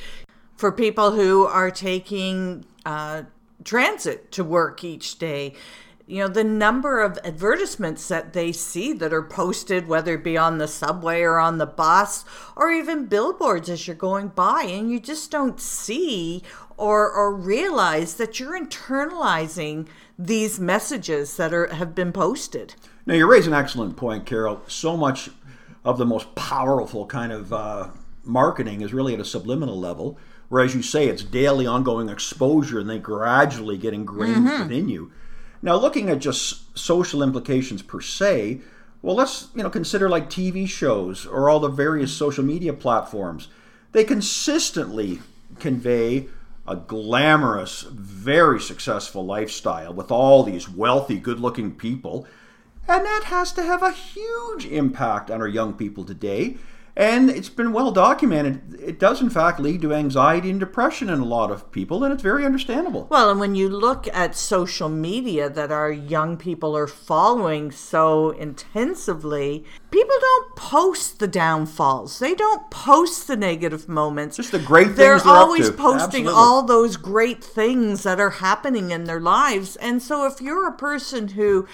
for 0.61 0.71
people 0.71 1.12
who 1.12 1.47
are 1.47 1.71
taking 1.71 2.67
uh, 2.85 3.23
transit 3.64 4.31
to 4.33 4.45
work 4.45 4.85
each 4.85 5.19
day. 5.19 5.55
You 6.07 6.19
know 6.19 6.29
the 6.29 6.45
number 6.45 7.00
of 7.00 7.19
advertisements 7.25 8.09
that 8.09 8.35
they 8.35 8.52
see 8.52 8.93
that 8.95 9.12
are 9.12 9.23
posted 9.23 9.88
whether 9.88 10.14
it 10.14 10.25
be 10.25 10.37
on 10.37 10.59
the 10.59 10.69
subway 10.69 11.23
or 11.23 11.38
on 11.38 11.59
the 11.59 11.67
bus 11.67 12.25
or 12.57 12.71
even 12.71 13.07
billboards 13.07 13.71
as 13.71 13.87
you're 13.87 13.97
going 13.97 14.29
by 14.29 14.64
and 14.64 14.90
you 14.90 15.00
just 15.00 15.31
don't 15.31 15.61
see 15.61 16.43
or 16.76 17.11
or 17.11 17.33
realize 17.33 18.14
that 18.14 18.38
you're 18.38 18.59
internalizing 18.59 19.87
these 20.19 20.59
messages 20.61 21.37
that 21.37 21.55
are 21.55 21.73
have 21.73 21.95
been 21.95 22.12
posted. 22.12 22.75
Now 23.07 23.14
you 23.14 23.31
raise 23.31 23.47
an 23.47 23.55
excellent 23.55 23.97
point 23.97 24.26
carol. 24.26 24.61
So 24.67 24.97
much 24.97 25.31
of 25.85 25.97
the 25.97 26.07
most 26.07 26.35
powerful 26.35 27.07
kind 27.07 27.33
of 27.33 27.52
uh, 27.52 27.88
marketing 28.25 28.83
is 28.83 28.93
really 28.93 29.14
at 29.14 29.21
a 29.21 29.25
subliminal 29.25 29.79
level 29.79 30.19
where 30.50 30.62
as 30.62 30.75
you 30.75 30.83
say 30.83 31.09
it's 31.09 31.25
daily 31.25 31.66
ongoing 31.66 32.11
exposure 32.11 32.78
and 32.78 32.90
they 32.90 32.99
gradually 32.99 33.78
get 33.78 33.95
ingrained 33.95 34.47
mm-hmm. 34.47 34.62
within 34.64 34.90
you 34.90 35.11
now, 35.62 35.76
looking 35.76 36.09
at 36.09 36.21
just 36.21 36.76
social 36.78 37.23
implications 37.23 37.83
per 37.83 38.00
se, 38.00 38.61
well, 39.02 39.16
let's 39.16 39.49
you 39.54 39.62
know 39.62 39.71
consider 39.71 40.09
like 40.09 40.30
TV 40.30 40.69
shows 40.69 41.26
or 41.26 41.49
all 41.49 41.61
the 41.61 41.69
various 41.69 42.12
social 42.12 42.45
media 42.45 42.73
platforms. 42.73 43.49
They 43.92 44.04
consistently 44.04 45.21
convey 45.59 46.28
a 46.66 46.76
glamorous, 46.76 47.83
very 47.83 48.61
successful 48.61 49.25
lifestyle 49.25 49.92
with 49.92 50.11
all 50.11 50.42
these 50.45 50.69
wealthy, 50.69 51.19
good-looking 51.19 51.75
people, 51.75 52.26
and 52.87 53.04
that 53.04 53.25
has 53.25 53.52
to 53.54 53.62
have 53.62 53.83
a 53.83 53.90
huge 53.90 54.66
impact 54.66 55.30
on 55.30 55.40
our 55.40 55.49
young 55.49 55.75
people 55.75 56.04
today 56.04 56.57
and 57.00 57.30
it's 57.30 57.49
been 57.49 57.73
well 57.73 57.90
documented. 57.90 58.78
It 58.78 58.99
does, 58.99 59.23
in 59.23 59.30
fact, 59.30 59.59
lead 59.59 59.80
to 59.80 59.95
anxiety 59.95 60.50
and 60.50 60.61
depression 60.61 61.09
in 61.09 61.19
a 61.19 61.25
lot 61.25 61.50
of 61.50 61.73
people, 61.73 62.04
and 62.04 62.12
it's 62.12 62.23
very 62.23 62.45
understandable. 62.45 63.07
Well, 63.11 63.30
and 63.30 63.40
when 63.40 63.54
you 63.54 63.71
look 63.71 64.07
at 64.09 64.37
social 64.37 64.90
media 64.90 65.49
that 65.49 65.73
our 65.73 65.90
young 65.90 66.37
people 66.37 66.76
are 66.76 66.87
following 66.87 67.71
so 67.71 68.33
intensively, 68.33 69.64
people 69.90 70.14
don't 70.21 70.57
post 70.57 71.21
the 71.21 71.26
downfalls. 71.26 72.19
They 72.19 72.35
don't 72.35 72.71
post 72.71 73.28
the 73.28 73.37
negative 73.37 73.88
moments. 73.88 74.37
Just 74.37 74.52
the 74.52 74.59
great 74.59 74.88
things 74.88 74.97
they're, 74.99 75.19
they're 75.19 75.26
always 75.26 75.71
posting 75.71 76.26
Absolutely. 76.26 76.33
all 76.35 76.62
those 76.64 76.99
great 76.99 77.42
things 77.42 78.02
that 78.02 78.21
are 78.21 78.28
happening 78.28 78.90
in 78.90 79.04
their 79.04 79.21
lives. 79.21 79.76
And 79.76 80.02
so 80.02 80.26
if 80.26 80.42
you're 80.42 80.69
a 80.69 80.76
person 80.76 81.28
who 81.28 81.66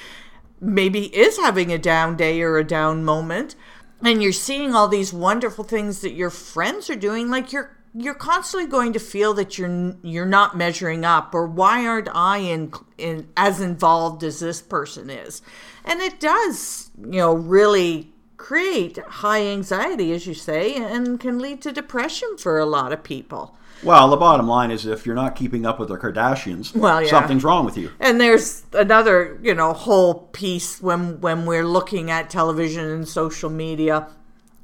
maybe 0.60 1.14
is 1.16 1.36
having 1.38 1.72
a 1.72 1.78
down 1.78 2.16
day 2.16 2.40
or 2.42 2.58
a 2.58 2.64
down 2.64 3.04
moment, 3.04 3.56
and 4.02 4.22
you're 4.22 4.32
seeing 4.32 4.74
all 4.74 4.88
these 4.88 5.12
wonderful 5.12 5.64
things 5.64 6.00
that 6.00 6.12
your 6.12 6.30
friends 6.30 6.90
are 6.90 6.96
doing 6.96 7.30
like 7.30 7.52
you're 7.52 7.76
you're 7.94 8.14
constantly 8.14 8.68
going 8.68 8.92
to 8.92 8.98
feel 8.98 9.32
that 9.34 9.56
you're 9.56 9.96
you're 10.02 10.26
not 10.26 10.56
measuring 10.56 11.04
up 11.04 11.34
or 11.34 11.46
why 11.46 11.86
aren't 11.86 12.08
I 12.14 12.38
in 12.38 12.72
in 12.98 13.28
as 13.36 13.60
involved 13.60 14.22
as 14.22 14.40
this 14.40 14.60
person 14.60 15.08
is? 15.08 15.40
And 15.84 16.00
it 16.00 16.20
does 16.20 16.90
you 16.98 17.18
know 17.18 17.34
really 17.34 18.12
create 18.36 18.98
high 18.98 19.42
anxiety 19.42 20.12
as 20.12 20.26
you 20.26 20.34
say 20.34 20.74
and 20.74 21.18
can 21.18 21.38
lead 21.38 21.62
to 21.62 21.72
depression 21.72 22.36
for 22.36 22.58
a 22.58 22.66
lot 22.66 22.92
of 22.92 23.02
people 23.02 23.56
well, 23.82 24.08
the 24.08 24.16
bottom 24.16 24.48
line 24.48 24.70
is 24.70 24.86
if 24.86 25.06
you're 25.06 25.14
not 25.14 25.36
keeping 25.36 25.66
up 25.66 25.78
with 25.78 25.88
the 25.88 25.96
Kardashians, 25.96 26.74
well, 26.74 27.02
yeah. 27.02 27.08
something's 27.08 27.44
wrong 27.44 27.64
with 27.64 27.76
you. 27.76 27.90
And 28.00 28.20
there's 28.20 28.64
another, 28.72 29.38
you 29.42 29.54
know, 29.54 29.72
whole 29.72 30.14
piece 30.32 30.80
when 30.80 31.20
when 31.20 31.46
we're 31.46 31.66
looking 31.66 32.10
at 32.10 32.30
television 32.30 32.84
and 32.86 33.06
social 33.06 33.50
media 33.50 34.08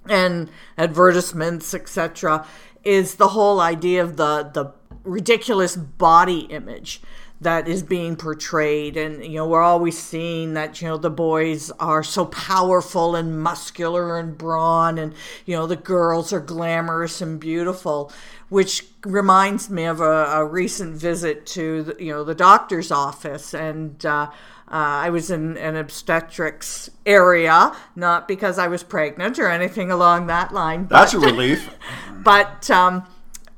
and 0.08 0.50
advertisements, 0.78 1.74
etc., 1.74 2.46
is 2.84 3.16
the 3.16 3.28
whole 3.28 3.60
idea 3.60 4.02
of 4.02 4.16
the 4.16 4.50
the 4.52 4.72
ridiculous 5.04 5.76
body 5.76 6.40
image 6.40 7.02
that 7.42 7.66
is 7.66 7.82
being 7.82 8.16
portrayed 8.16 8.96
and 8.96 9.24
you 9.24 9.36
know 9.36 9.46
we're 9.46 9.62
always 9.62 9.98
seeing 9.98 10.54
that 10.54 10.80
you 10.80 10.88
know 10.88 10.96
the 10.96 11.10
boys 11.10 11.70
are 11.72 12.02
so 12.02 12.24
powerful 12.26 13.16
and 13.16 13.42
muscular 13.42 14.18
and 14.18 14.38
brawn 14.38 14.98
and 14.98 15.12
you 15.44 15.54
know 15.54 15.66
the 15.66 15.76
girls 15.76 16.32
are 16.32 16.40
glamorous 16.40 17.20
and 17.20 17.40
beautiful 17.40 18.12
which 18.48 18.86
reminds 19.04 19.68
me 19.68 19.84
of 19.84 20.00
a, 20.00 20.24
a 20.26 20.44
recent 20.44 20.94
visit 20.94 21.44
to 21.44 21.82
the, 21.82 21.96
you 22.04 22.12
know 22.12 22.22
the 22.22 22.34
doctor's 22.34 22.90
office 22.90 23.54
and 23.54 24.06
uh, 24.06 24.30
uh, 24.68 25.04
I 25.04 25.10
was 25.10 25.30
in 25.30 25.58
an 25.58 25.76
obstetrics 25.76 26.88
area, 27.04 27.76
not 27.94 28.26
because 28.26 28.58
I 28.58 28.68
was 28.68 28.82
pregnant 28.82 29.38
or 29.38 29.48
anything 29.48 29.90
along 29.90 30.28
that 30.28 30.54
line. 30.54 30.84
But, 30.84 30.98
That's 30.98 31.12
a 31.12 31.18
relief. 31.18 31.68
but 32.24 32.70
um, 32.70 33.06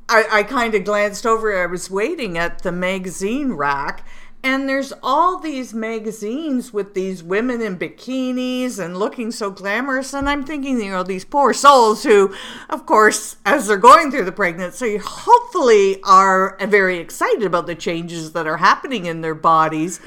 I, 0.08 0.24
I 0.30 0.42
kind 0.42 0.74
of 0.74 0.84
glanced 0.84 1.26
over. 1.26 1.56
I 1.56 1.66
was 1.66 1.90
waiting 1.90 2.36
at 2.36 2.62
the 2.62 2.72
magazine 2.72 3.52
rack, 3.54 4.06
and 4.42 4.68
there's 4.68 4.92
all 5.02 5.38
these 5.38 5.72
magazines 5.72 6.70
with 6.70 6.92
these 6.92 7.22
women 7.22 7.62
in 7.62 7.78
bikinis 7.78 8.78
and 8.78 8.98
looking 8.98 9.30
so 9.30 9.50
glamorous. 9.50 10.12
And 10.12 10.28
I'm 10.28 10.44
thinking, 10.44 10.82
you 10.82 10.90
know, 10.90 11.02
these 11.02 11.24
poor 11.24 11.54
souls 11.54 12.02
who, 12.02 12.34
of 12.68 12.84
course, 12.84 13.36
as 13.46 13.66
they're 13.66 13.78
going 13.78 14.10
through 14.10 14.26
the 14.26 14.32
pregnancy, 14.32 14.98
hopefully 15.02 16.02
are 16.02 16.58
very 16.60 16.98
excited 16.98 17.44
about 17.44 17.66
the 17.66 17.74
changes 17.74 18.32
that 18.32 18.46
are 18.46 18.58
happening 18.58 19.06
in 19.06 19.22
their 19.22 19.34
bodies. 19.34 20.00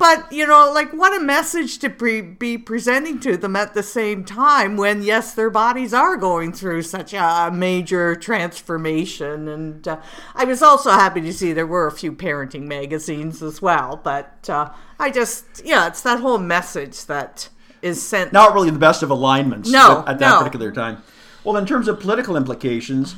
But, 0.00 0.32
you 0.32 0.46
know, 0.46 0.72
like 0.72 0.92
what 0.94 1.14
a 1.14 1.22
message 1.22 1.78
to 1.80 1.90
pre- 1.90 2.22
be 2.22 2.56
presenting 2.56 3.20
to 3.20 3.36
them 3.36 3.54
at 3.54 3.74
the 3.74 3.82
same 3.82 4.24
time 4.24 4.78
when, 4.78 5.02
yes, 5.02 5.34
their 5.34 5.50
bodies 5.50 5.92
are 5.92 6.16
going 6.16 6.54
through 6.54 6.84
such 6.84 7.12
a 7.12 7.50
major 7.52 8.16
transformation. 8.16 9.46
And 9.46 9.86
uh, 9.86 10.00
I 10.34 10.46
was 10.46 10.62
also 10.62 10.90
happy 10.92 11.20
to 11.20 11.32
see 11.34 11.52
there 11.52 11.66
were 11.66 11.86
a 11.86 11.92
few 11.92 12.12
parenting 12.12 12.62
magazines 12.62 13.42
as 13.42 13.60
well. 13.60 14.00
But 14.02 14.48
uh, 14.48 14.70
I 14.98 15.10
just, 15.10 15.62
yeah, 15.66 15.86
it's 15.86 16.00
that 16.00 16.20
whole 16.20 16.38
message 16.38 17.04
that 17.04 17.50
is 17.82 18.02
sent. 18.02 18.32
Not 18.32 18.54
really 18.54 18.70
the 18.70 18.78
best 18.78 19.02
of 19.02 19.10
alignments 19.10 19.70
no, 19.70 20.00
at, 20.00 20.14
at 20.14 20.18
that 20.20 20.30
no. 20.30 20.38
particular 20.38 20.72
time. 20.72 21.02
Well, 21.44 21.58
in 21.58 21.66
terms 21.66 21.88
of 21.88 22.00
political 22.00 22.38
implications, 22.38 23.16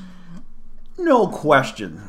no 0.98 1.28
question 1.28 2.02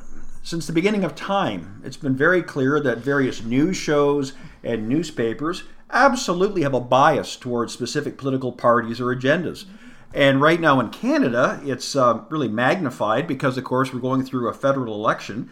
since 0.43 0.67
the 0.67 0.73
beginning 0.73 1.05
of 1.05 1.15
time, 1.15 1.81
it's 1.85 1.95
been 1.95 2.17
very 2.17 2.43
clear 2.43 2.79
that 2.81 2.97
various 2.97 3.43
news 3.43 3.77
shows 3.77 4.33
and 4.63 4.87
newspapers 4.87 5.63
absolutely 5.89 6.63
have 6.63 6.73
a 6.73 6.79
bias 6.79 7.35
towards 7.35 7.73
specific 7.73 8.17
political 8.17 8.51
parties 8.51 8.99
or 8.99 9.15
agendas. 9.15 9.65
And 10.13 10.41
right 10.41 10.59
now 10.59 10.79
in 10.79 10.89
Canada, 10.89 11.59
it's 11.63 11.95
uh, 11.95 12.21
really 12.29 12.47
magnified 12.47 13.27
because, 13.27 13.57
of 13.57 13.63
course, 13.63 13.93
we're 13.93 13.99
going 13.99 14.23
through 14.23 14.47
a 14.47 14.53
federal 14.53 14.93
election. 14.93 15.49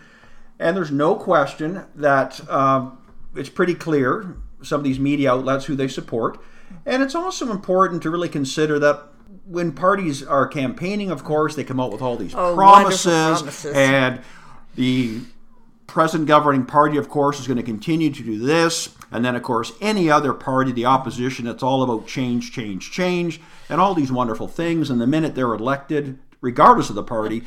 And 0.59 0.77
there's 0.77 0.91
no 0.91 1.15
question 1.15 1.85
that 1.95 2.39
uh, 2.47 2.91
it's 3.35 3.49
pretty 3.49 3.73
clear 3.73 4.37
some 4.61 4.79
of 4.79 4.83
these 4.83 4.99
media 4.99 5.31
outlets 5.31 5.65
who 5.65 5.75
they 5.75 5.87
support. 5.87 6.39
And 6.85 7.01
it's 7.01 7.15
also 7.15 7.51
important 7.51 8.03
to 8.03 8.09
really 8.11 8.29
consider 8.29 8.77
that 8.79 9.07
when 9.45 9.71
parties 9.71 10.23
are 10.23 10.47
campaigning, 10.47 11.09
of 11.09 11.23
course, 11.23 11.55
they 11.55 11.63
come 11.63 11.79
out 11.79 11.91
with 11.91 12.01
all 12.01 12.15
these 12.15 12.35
oh, 12.35 12.53
promises, 12.55 13.41
promises 13.41 13.73
and 13.73 14.21
the 14.75 15.21
present 15.91 16.25
governing 16.25 16.65
party, 16.65 16.97
of 16.97 17.09
course, 17.09 17.39
is 17.39 17.47
going 17.47 17.57
to 17.57 17.63
continue 17.63 18.09
to 18.09 18.23
do 18.23 18.39
this. 18.39 18.95
And 19.11 19.25
then, 19.25 19.35
of 19.35 19.43
course, 19.43 19.73
any 19.81 20.09
other 20.09 20.33
party, 20.33 20.71
the 20.71 20.85
opposition, 20.85 21.47
it's 21.47 21.61
all 21.61 21.83
about 21.83 22.07
change, 22.07 22.53
change, 22.53 22.91
change, 22.91 23.41
and 23.67 23.81
all 23.81 23.93
these 23.93 24.11
wonderful 24.11 24.47
things. 24.47 24.89
And 24.89 25.01
the 25.01 25.05
minute 25.05 25.35
they're 25.35 25.53
elected, 25.53 26.17
regardless 26.39 26.89
of 26.89 26.95
the 26.95 27.03
party, 27.03 27.43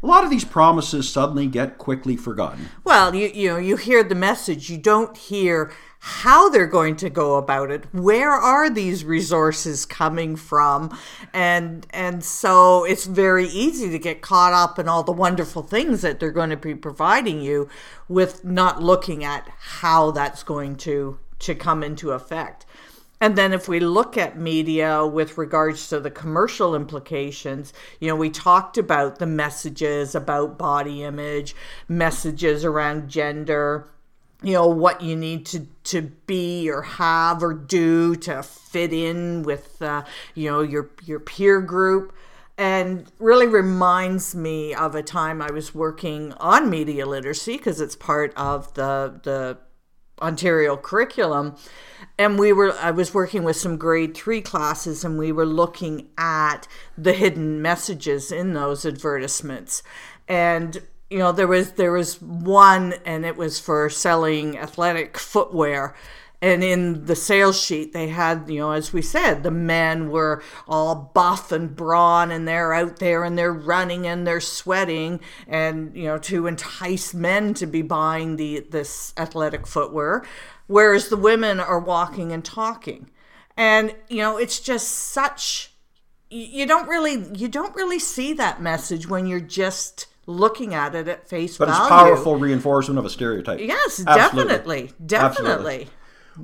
a 0.00 0.06
lot 0.06 0.22
of 0.22 0.30
these 0.30 0.44
promises 0.44 1.08
suddenly 1.08 1.48
get 1.48 1.76
quickly 1.76 2.16
forgotten. 2.16 2.68
Well, 2.84 3.16
you, 3.16 3.28
you 3.34 3.48
know, 3.48 3.56
you 3.56 3.76
hear 3.76 4.04
the 4.04 4.14
message, 4.14 4.70
you 4.70 4.78
don't 4.78 5.16
hear 5.16 5.72
how 6.08 6.48
they're 6.48 6.66
going 6.66 6.96
to 6.96 7.10
go 7.10 7.36
about 7.36 7.70
it 7.70 7.84
where 7.92 8.32
are 8.32 8.70
these 8.70 9.04
resources 9.04 9.84
coming 9.84 10.36
from 10.36 10.96
and 11.32 11.86
and 11.90 12.24
so 12.24 12.84
it's 12.84 13.06
very 13.06 13.46
easy 13.48 13.90
to 13.90 13.98
get 13.98 14.20
caught 14.20 14.52
up 14.52 14.78
in 14.78 14.88
all 14.88 15.02
the 15.02 15.12
wonderful 15.12 15.62
things 15.62 16.00
that 16.02 16.18
they're 16.18 16.30
going 16.30 16.50
to 16.50 16.56
be 16.56 16.74
providing 16.74 17.40
you 17.40 17.68
with 18.08 18.44
not 18.44 18.82
looking 18.82 19.22
at 19.22 19.48
how 19.58 20.10
that's 20.10 20.42
going 20.42 20.74
to 20.76 21.18
to 21.38 21.54
come 21.54 21.82
into 21.82 22.12
effect. 22.12 22.66
And 23.20 23.36
then 23.36 23.52
if 23.52 23.68
we 23.68 23.80
look 23.80 24.16
at 24.16 24.38
media 24.38 25.04
with 25.04 25.38
regards 25.38 25.88
to 25.88 25.98
the 25.98 26.10
commercial 26.10 26.76
implications, 26.76 27.72
you 27.98 28.08
know, 28.08 28.14
we 28.14 28.30
talked 28.30 28.78
about 28.78 29.18
the 29.18 29.26
messages 29.26 30.14
about 30.14 30.56
body 30.56 31.02
image, 31.02 31.56
messages 31.88 32.64
around 32.64 33.08
gender, 33.08 33.88
you 34.42 34.52
know 34.52 34.68
what 34.68 35.00
you 35.00 35.16
need 35.16 35.46
to 35.46 35.66
to 35.84 36.02
be 36.26 36.70
or 36.70 36.82
have 36.82 37.42
or 37.42 37.52
do 37.52 38.14
to 38.14 38.42
fit 38.42 38.92
in 38.92 39.42
with 39.42 39.82
uh, 39.82 40.04
you 40.34 40.50
know 40.50 40.62
your 40.62 40.90
your 41.04 41.20
peer 41.20 41.60
group. 41.60 42.14
And 42.56 43.10
really 43.20 43.46
reminds 43.46 44.34
me 44.34 44.74
of 44.74 44.96
a 44.96 45.02
time 45.02 45.40
I 45.40 45.52
was 45.52 45.76
working 45.76 46.32
on 46.40 46.68
media 46.68 47.06
literacy 47.06 47.56
because 47.56 47.80
it's 47.80 47.94
part 47.94 48.32
of 48.36 48.74
the 48.74 49.20
the 49.22 49.58
Ontario 50.20 50.76
curriculum. 50.76 51.56
And 52.18 52.38
we 52.38 52.52
were 52.52 52.72
I 52.72 52.90
was 52.90 53.14
working 53.14 53.44
with 53.44 53.56
some 53.56 53.76
grade 53.76 54.16
3 54.16 54.40
classes 54.40 55.04
and 55.04 55.18
we 55.18 55.30
were 55.30 55.46
looking 55.46 56.08
at 56.16 56.66
the 56.96 57.12
hidden 57.12 57.62
messages 57.62 58.32
in 58.32 58.54
those 58.54 58.84
advertisements. 58.84 59.82
And 60.26 60.82
you 61.10 61.18
know, 61.18 61.32
there 61.32 61.46
was 61.46 61.72
there 61.72 61.92
was 61.92 62.20
one, 62.20 62.94
and 63.04 63.24
it 63.24 63.36
was 63.36 63.58
for 63.58 63.88
selling 63.88 64.58
athletic 64.58 65.18
footwear. 65.18 65.94
And 66.40 66.62
in 66.62 67.06
the 67.06 67.16
sales 67.16 67.60
sheet, 67.60 67.92
they 67.92 68.08
had, 68.08 68.48
you 68.48 68.60
know, 68.60 68.70
as 68.70 68.92
we 68.92 69.02
said, 69.02 69.42
the 69.42 69.50
men 69.50 70.08
were 70.08 70.40
all 70.68 71.10
buff 71.12 71.50
and 71.50 71.74
brawn, 71.74 72.30
and 72.30 72.46
they're 72.46 72.72
out 72.72 73.00
there 73.00 73.24
and 73.24 73.36
they're 73.36 73.52
running 73.52 74.06
and 74.06 74.24
they're 74.24 74.40
sweating, 74.40 75.20
and 75.48 75.96
you 75.96 76.04
know, 76.04 76.18
to 76.18 76.46
entice 76.46 77.12
men 77.14 77.54
to 77.54 77.66
be 77.66 77.82
buying 77.82 78.36
the 78.36 78.60
this 78.70 79.12
athletic 79.16 79.66
footwear, 79.66 80.24
whereas 80.66 81.08
the 81.08 81.16
women 81.16 81.58
are 81.58 81.80
walking 81.80 82.32
and 82.32 82.44
talking, 82.44 83.10
and 83.56 83.94
you 84.08 84.18
know, 84.18 84.36
it's 84.36 84.60
just 84.60 84.88
such 84.88 85.72
you 86.30 86.66
don't 86.66 86.88
really 86.88 87.26
you 87.36 87.48
don't 87.48 87.74
really 87.74 87.98
see 87.98 88.34
that 88.34 88.60
message 88.60 89.08
when 89.08 89.26
you're 89.26 89.40
just 89.40 90.06
looking 90.28 90.74
at 90.74 90.94
it 90.94 91.08
at 91.08 91.26
face 91.26 91.56
But 91.56 91.68
value. 91.68 91.80
it's 91.80 91.88
powerful 91.88 92.36
reinforcement 92.36 92.98
of 92.98 93.06
a 93.06 93.10
stereotype. 93.10 93.60
Yes, 93.60 94.04
Absolutely. 94.06 94.52
definitely, 94.52 94.92
definitely. 95.04 95.50
Absolutely. 95.50 95.88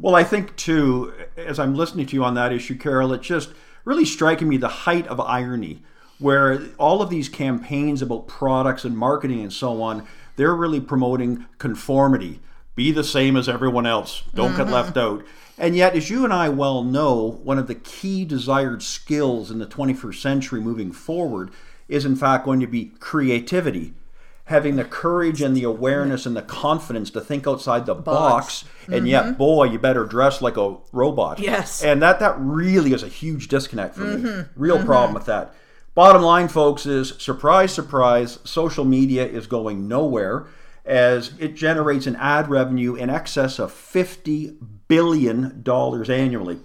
Well, 0.00 0.16
I 0.16 0.24
think 0.24 0.56
too, 0.56 1.12
as 1.36 1.58
I'm 1.58 1.74
listening 1.74 2.06
to 2.06 2.16
you 2.16 2.24
on 2.24 2.34
that 2.34 2.52
issue, 2.52 2.76
Carol, 2.76 3.12
it's 3.12 3.26
just 3.26 3.50
really 3.84 4.06
striking 4.06 4.48
me 4.48 4.56
the 4.56 4.68
height 4.68 5.06
of 5.06 5.20
irony, 5.20 5.82
where 6.18 6.62
all 6.78 7.02
of 7.02 7.10
these 7.10 7.28
campaigns 7.28 8.00
about 8.00 8.26
products 8.26 8.84
and 8.84 8.96
marketing 8.96 9.40
and 9.42 9.52
so 9.52 9.82
on, 9.82 10.06
they're 10.36 10.54
really 10.54 10.80
promoting 10.80 11.44
conformity. 11.58 12.40
Be 12.74 12.90
the 12.90 13.04
same 13.04 13.36
as 13.36 13.48
everyone 13.48 13.86
else. 13.86 14.24
Don't 14.34 14.56
get 14.56 14.62
mm-hmm. 14.62 14.72
left 14.72 14.96
out. 14.96 15.24
And 15.58 15.76
yet, 15.76 15.94
as 15.94 16.10
you 16.10 16.24
and 16.24 16.32
I 16.32 16.48
well 16.48 16.82
know, 16.82 17.38
one 17.44 17.58
of 17.58 17.68
the 17.68 17.76
key 17.76 18.24
desired 18.24 18.82
skills 18.82 19.50
in 19.50 19.58
the 19.58 19.66
21st 19.66 20.20
century 20.20 20.60
moving 20.60 20.90
forward 20.90 21.50
is, 21.88 22.04
in 22.04 22.16
fact, 22.16 22.44
going 22.44 22.60
to 22.60 22.66
be 22.66 22.86
creativity. 23.00 23.94
Having 24.48 24.76
the 24.76 24.84
courage 24.84 25.40
and 25.40 25.56
the 25.56 25.64
awareness 25.64 26.26
and 26.26 26.36
the 26.36 26.42
confidence 26.42 27.10
to 27.12 27.20
think 27.20 27.46
outside 27.46 27.86
the 27.86 27.94
box, 27.94 28.64
and 28.92 29.08
yet 29.08 29.24
mm-hmm. 29.24 29.34
boy 29.34 29.64
you 29.64 29.78
better 29.78 30.04
dress 30.04 30.42
like 30.42 30.58
a 30.58 30.76
robot. 30.92 31.38
Yes. 31.38 31.82
and 31.82 32.02
that 32.02 32.20
that 32.20 32.34
really 32.38 32.92
is 32.92 33.02
a 33.02 33.08
huge 33.08 33.48
disconnect 33.48 33.94
for 33.94 34.02
me. 34.02 34.22
Mm-hmm. 34.22 34.60
Real 34.60 34.76
mm-hmm. 34.76 34.86
problem 34.86 35.14
with 35.14 35.24
that. 35.24 35.54
Bottom 35.94 36.20
line 36.20 36.48
folks 36.48 36.84
is 36.84 37.14
surprise 37.16 37.72
surprise 37.72 38.38
social 38.44 38.84
media 38.84 39.24
is 39.24 39.46
going 39.46 39.88
nowhere 39.88 40.46
as 40.84 41.32
it 41.38 41.54
generates 41.54 42.06
an 42.06 42.16
ad 42.16 42.50
revenue 42.50 42.94
in 42.94 43.08
excess 43.08 43.58
of 43.58 43.72
50 43.72 44.58
billion 44.88 45.62
dollars 45.62 46.10
annually 46.10 46.58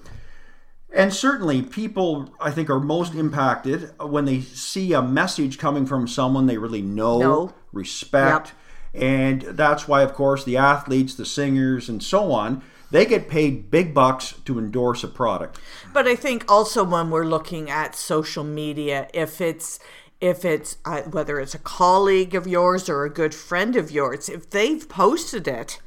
and 0.93 1.13
certainly, 1.13 1.61
people 1.61 2.33
I 2.39 2.51
think 2.51 2.69
are 2.69 2.79
most 2.79 3.13
impacted 3.13 3.91
when 3.99 4.25
they 4.25 4.41
see 4.41 4.93
a 4.93 5.01
message 5.01 5.57
coming 5.57 5.85
from 5.85 6.07
someone 6.07 6.47
they 6.47 6.57
really 6.57 6.81
know, 6.81 7.19
Know. 7.19 7.53
respect, 7.71 8.53
and 8.93 9.41
that's 9.41 9.87
why, 9.87 10.01
of 10.01 10.13
course, 10.13 10.43
the 10.43 10.57
athletes, 10.57 11.15
the 11.15 11.25
singers, 11.25 11.89
and 11.89 12.01
so 12.01 12.31
on, 12.31 12.63
they 12.91 13.05
get 13.05 13.29
paid 13.29 13.69
big 13.69 13.93
bucks 13.93 14.33
to 14.45 14.57
endorse 14.57 15.03
a 15.03 15.07
product. 15.07 15.59
But 15.93 16.07
I 16.07 16.15
think 16.15 16.43
also 16.51 16.83
when 16.83 17.11
we're 17.11 17.25
looking 17.25 17.69
at 17.69 17.95
social 17.95 18.43
media, 18.43 19.07
if 19.13 19.41
it's 19.41 19.79
if 20.19 20.43
it's 20.43 20.77
uh, 20.85 21.03
whether 21.03 21.39
it's 21.39 21.55
a 21.55 21.59
colleague 21.59 22.35
of 22.35 22.47
yours 22.47 22.89
or 22.89 23.05
a 23.05 23.09
good 23.09 23.33
friend 23.33 23.75
of 23.75 23.91
yours, 23.91 24.27
if 24.27 24.49
they've 24.49 24.87
posted 24.89 25.47
it, 25.47 25.79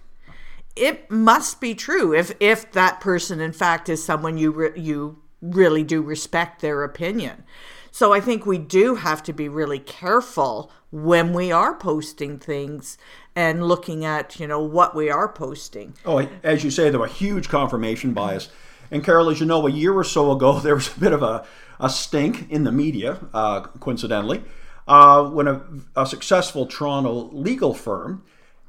it 0.76 1.10
must 1.10 1.60
be 1.60 1.74
true. 1.74 2.14
If 2.14 2.32
if 2.40 2.72
that 2.72 3.00
person 3.00 3.40
in 3.40 3.52
fact 3.52 3.88
is 3.88 4.04
someone 4.04 4.38
you 4.38 4.50
re- 4.50 4.80
you 4.80 5.18
really 5.40 5.82
do 5.82 6.02
respect 6.02 6.60
their 6.60 6.84
opinion. 6.84 7.44
So 7.90 8.12
I 8.12 8.20
think 8.20 8.46
we 8.46 8.58
do 8.58 8.94
have 8.94 9.22
to 9.24 9.32
be 9.32 9.48
really 9.48 9.78
careful 9.78 10.72
when 10.90 11.32
we 11.34 11.52
are 11.52 11.74
posting 11.74 12.38
things 12.38 12.96
and 13.36 13.66
looking 13.66 14.04
at 14.04 14.40
you 14.40 14.46
know 14.46 14.60
what 14.60 14.94
we 14.94 15.10
are 15.10 15.28
posting. 15.28 15.94
Oh, 16.06 16.26
as 16.42 16.64
you 16.64 16.70
say, 16.70 16.90
there 16.90 17.02
a 17.04 17.08
huge 17.08 17.48
confirmation 17.48 18.12
bias. 18.12 18.48
And 18.90 19.02
Carol, 19.02 19.30
as 19.30 19.40
you 19.40 19.46
know, 19.46 19.66
a 19.66 19.70
year 19.70 19.94
or 19.94 20.04
so 20.04 20.32
ago, 20.32 20.58
there 20.60 20.74
was 20.74 20.94
a 20.94 21.00
bit 21.00 21.12
of 21.12 21.22
a, 21.22 21.44
a 21.80 21.88
stink 21.88 22.50
in 22.50 22.64
the 22.64 22.72
media, 22.72 23.18
uh, 23.32 23.60
coincidentally, 23.60 24.42
uh, 24.86 25.24
when 25.24 25.48
a, 25.48 25.62
a 25.96 26.06
successful 26.06 26.66
Toronto 26.66 27.30
legal 27.32 27.72
firm 27.72 28.22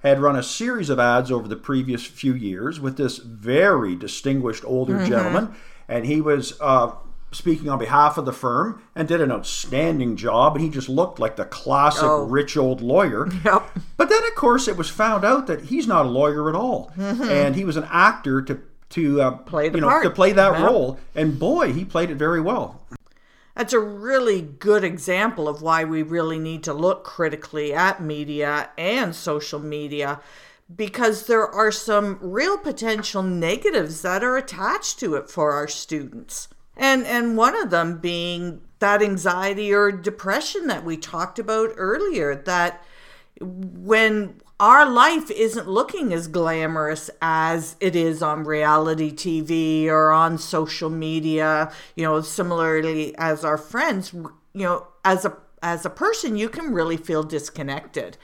had 0.04 0.20
run 0.22 0.36
a 0.36 0.44
series 0.44 0.90
of 0.90 1.00
ads 1.00 1.32
over 1.32 1.48
the 1.48 1.56
previous 1.56 2.06
few 2.06 2.34
years 2.34 2.80
with 2.80 2.98
this 2.98 3.18
very 3.18 3.96
distinguished 3.96 4.64
older 4.66 5.06
gentleman. 5.06 5.56
And 5.88 6.06
he 6.06 6.22
was 6.22 6.58
uh, 6.62 6.92
speaking 7.32 7.70
on 7.70 7.80
behalf 7.80 8.18
of 8.18 8.26
the 8.26 8.34
firm 8.34 8.82
and 8.96 9.08
did 9.08 9.22
an 9.22 9.32
outstanding 9.32 10.16
job. 10.16 10.56
And 10.56 10.64
he 10.64 10.70
just 10.70 10.90
looked 10.90 11.20
like 11.20 11.36
the 11.36 11.46
classic 11.46 12.04
Oh. 12.04 12.24
rich 12.26 12.56
old 12.58 12.82
lawyer. 12.82 13.28
Yep. 13.46 13.64
But 13.98 14.10
then, 14.10 14.24
of 14.26 14.36
course, 14.36 14.68
it 14.68 14.78
was 14.78 14.90
found 14.90 15.24
out 15.26 15.48
that 15.48 15.64
he's 15.66 15.88
not 15.88 16.06
a 16.06 16.10
lawyer 16.10 16.50
at 16.50 16.56
all, 16.56 16.92
and 16.98 17.56
he 17.56 17.64
was 17.64 17.78
an 17.78 17.88
actor 17.90 18.42
to 18.42 18.60
to 18.90 19.22
uh, 19.22 19.32
Mm-hmm. 19.32 19.44
Play 19.46 19.70
the 19.70 19.78
you 19.78 19.82
know 19.82 19.88
part. 19.90 20.04
to 20.04 20.10
play 20.12 20.32
that 20.34 20.60
Yeah. 20.60 20.66
role. 20.66 21.00
And 21.16 21.40
boy, 21.40 21.74
he 21.74 21.84
played 21.86 22.12
it 22.12 22.16
very 22.16 22.42
well. 22.42 22.82
That's 23.56 23.74
a 23.74 23.80
really 23.80 24.42
good 24.42 24.84
example 24.84 25.48
of 25.48 25.62
why 25.62 25.84
we 25.84 26.02
really 26.02 26.40
need 26.40 26.64
to 26.64 26.74
look 26.74 27.04
critically 27.04 27.74
at 27.74 28.02
media 28.02 28.72
and 28.78 29.14
social 29.14 29.60
media 29.60 30.22
because 30.76 31.28
there 31.28 31.48
are 31.48 31.72
some 31.72 32.18
real 32.20 32.58
potential 32.58 33.22
negatives 33.22 34.02
that 34.02 34.24
are 34.24 34.38
attached 34.38 35.00
to 35.00 35.16
it 35.16 35.30
for 35.30 35.52
our 35.52 35.68
students. 35.68 36.48
And 36.76 37.06
and 37.06 37.38
one 37.38 37.56
of 37.56 37.70
them 37.70 38.00
being 38.00 38.62
that 38.80 39.04
anxiety 39.04 39.72
or 39.74 39.92
depression 39.92 40.68
that 40.68 40.84
we 40.84 40.98
talked 40.98 41.38
about 41.38 41.74
earlier 41.78 42.36
that 42.36 42.84
when 43.40 44.42
our 44.60 44.90
life 44.90 45.32
isn't 45.32 45.68
looking 45.68 46.14
as 46.14 46.28
glamorous 46.28 47.10
as 47.22 47.76
it 47.80 47.96
is 47.96 48.22
on 48.22 48.44
reality 48.44 49.12
TV 49.12 49.88
or 49.88 50.12
on 50.12 50.38
social 50.38 50.90
media, 50.90 51.72
you 51.96 52.04
know, 52.04 52.22
similarly 52.22 53.16
as 53.18 53.44
our 53.44 53.58
friends, 53.58 54.14
you 54.14 54.32
know, 54.54 54.88
as 55.04 55.26
a 55.26 55.36
as 55.62 55.86
a 55.86 55.90
person 55.90 56.36
you 56.36 56.50
can 56.50 56.74
really 56.74 56.98
feel 56.98 57.24
disconnected. 57.24 58.18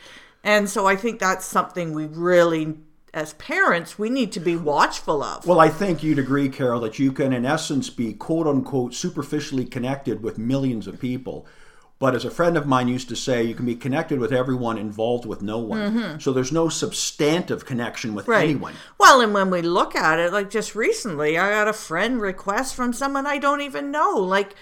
And 0.44 0.70
so 0.70 0.86
I 0.86 0.96
think 0.96 1.20
that's 1.20 1.46
something 1.46 1.94
we 1.94 2.06
really 2.06 2.76
as 3.14 3.34
parents 3.34 3.98
we 3.98 4.10
need 4.10 4.32
to 4.34 4.40
be 4.40 4.56
watchful 4.56 5.24
of. 5.24 5.48
Well, 5.48 5.60
I 5.60 5.70
think 5.70 6.04
you'd 6.04 6.20
agree, 6.20 6.48
Carol, 6.50 6.82
that 6.82 7.00
you 7.00 7.12
can, 7.12 7.34
in 7.34 7.46
essence, 7.46 7.90
be 7.90 8.14
quote 8.14 8.46
unquote 8.46 8.94
superficially 8.94 9.66
connected 9.66 10.22
with 10.22 10.38
millions 10.38 10.86
of 10.86 11.00
people. 11.00 11.48
But 12.00 12.16
as 12.16 12.24
a 12.24 12.32
friend 12.32 12.56
of 12.56 12.66
mine 12.66 12.88
used 12.88 13.10
to 13.10 13.16
say, 13.18 13.44
you 13.44 13.54
can 13.54 13.66
be 13.66 13.76
connected 13.76 14.20
with 14.20 14.32
everyone, 14.32 14.78
involved 14.78 15.26
with 15.26 15.42
no 15.42 15.58
one. 15.58 16.18
So 16.22 16.32
there's 16.32 16.52
no 16.52 16.70
substantive 16.70 17.66
connection 17.66 18.16
with 18.16 18.30
anyone. 18.30 18.74
Well, 18.98 19.20
and 19.20 19.34
when 19.34 19.50
we 19.50 19.62
look 19.62 19.96
at 19.98 20.18
it, 20.18 20.32
like 20.32 20.50
just 20.50 20.76
recently, 20.76 21.38
I 21.38 21.50
got 21.50 21.68
a 21.68 21.74
friend 21.74 22.22
request 22.22 22.74
from 22.74 22.94
someone 22.94 23.28
I 23.28 23.38
don't 23.38 23.60
even 23.60 23.92
know. 23.92 24.12
Like, 24.16 24.56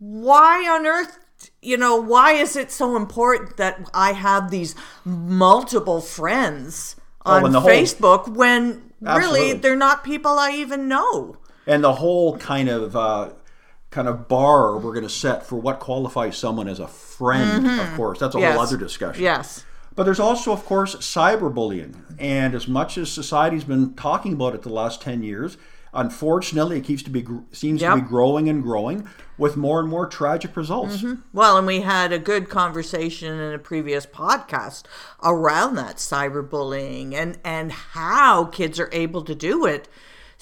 why 0.00 0.68
on 0.68 0.84
earth, 0.84 1.20
you 1.60 1.76
know, 1.76 1.94
why 2.00 2.32
is 2.32 2.56
it 2.56 2.72
so 2.72 2.96
important 2.96 3.56
that 3.58 3.88
I 3.94 4.12
have 4.12 4.50
these 4.50 4.74
multiple 5.04 6.00
friends 6.00 6.96
on 7.24 7.44
Oh, 7.44 7.48
the 7.48 7.60
whole- 7.60 7.70
Facebook 7.70 8.26
when 8.28 8.90
really 9.00 9.16
Absolutely. 9.18 9.52
they're 9.54 9.76
not 9.76 10.02
people 10.02 10.32
I 10.38 10.50
even 10.52 10.88
know? 10.88 11.36
and 11.64 11.84
the 11.84 11.92
whole 11.92 12.36
kind 12.38 12.68
of 12.68 12.96
uh, 12.96 13.28
kind 13.92 14.08
of 14.08 14.26
bar 14.26 14.76
we're 14.78 14.92
going 14.92 15.04
to 15.04 15.10
set 15.10 15.46
for 15.46 15.56
what 15.56 15.78
qualifies 15.78 16.36
someone 16.36 16.66
as 16.66 16.80
a 16.80 16.88
friend. 16.88 17.66
Of 17.66 17.72
mm-hmm. 17.72 17.96
course, 17.96 18.18
that's 18.18 18.34
a 18.34 18.40
Yes. 18.40 18.54
whole 18.54 18.62
other 18.62 18.76
discussion. 18.76 19.22
Yes. 19.22 19.64
But 19.94 20.04
there's 20.04 20.18
also, 20.18 20.52
of 20.52 20.64
course, 20.64 20.96
cyberbullying, 20.96 21.94
and 22.18 22.54
as 22.54 22.66
much 22.66 22.96
as 22.96 23.12
society's 23.12 23.64
been 23.64 23.94
talking 23.94 24.32
about 24.32 24.54
it 24.54 24.62
the 24.62 24.70
last 24.70 25.02
ten 25.02 25.22
years, 25.22 25.58
unfortunately, 25.92 26.78
it 26.78 26.84
keeps 26.84 27.02
to 27.02 27.10
be 27.10 27.26
seems 27.52 27.82
to 27.82 27.94
be 27.96 28.00
growing 28.00 28.48
and 28.48 28.62
growing 28.62 29.06
with 29.36 29.56
more 29.56 29.80
and 29.80 29.88
more 29.90 30.06
tragic 30.06 30.56
results. 30.56 30.98
Mm-hmm. 30.98 31.20
Well, 31.34 31.58
and 31.58 31.66
we 31.66 31.82
had 31.82 32.10
a 32.10 32.18
good 32.18 32.48
conversation 32.48 33.38
in 33.38 33.52
a 33.52 33.58
previous 33.58 34.06
podcast 34.06 34.84
around 35.22 35.74
that 35.74 35.96
cyberbullying 35.96 37.12
and 37.12 37.38
and 37.44 37.70
how 37.72 38.46
kids 38.46 38.80
are 38.80 38.88
able 38.92 39.22
to 39.22 39.34
do 39.34 39.66
it 39.66 39.88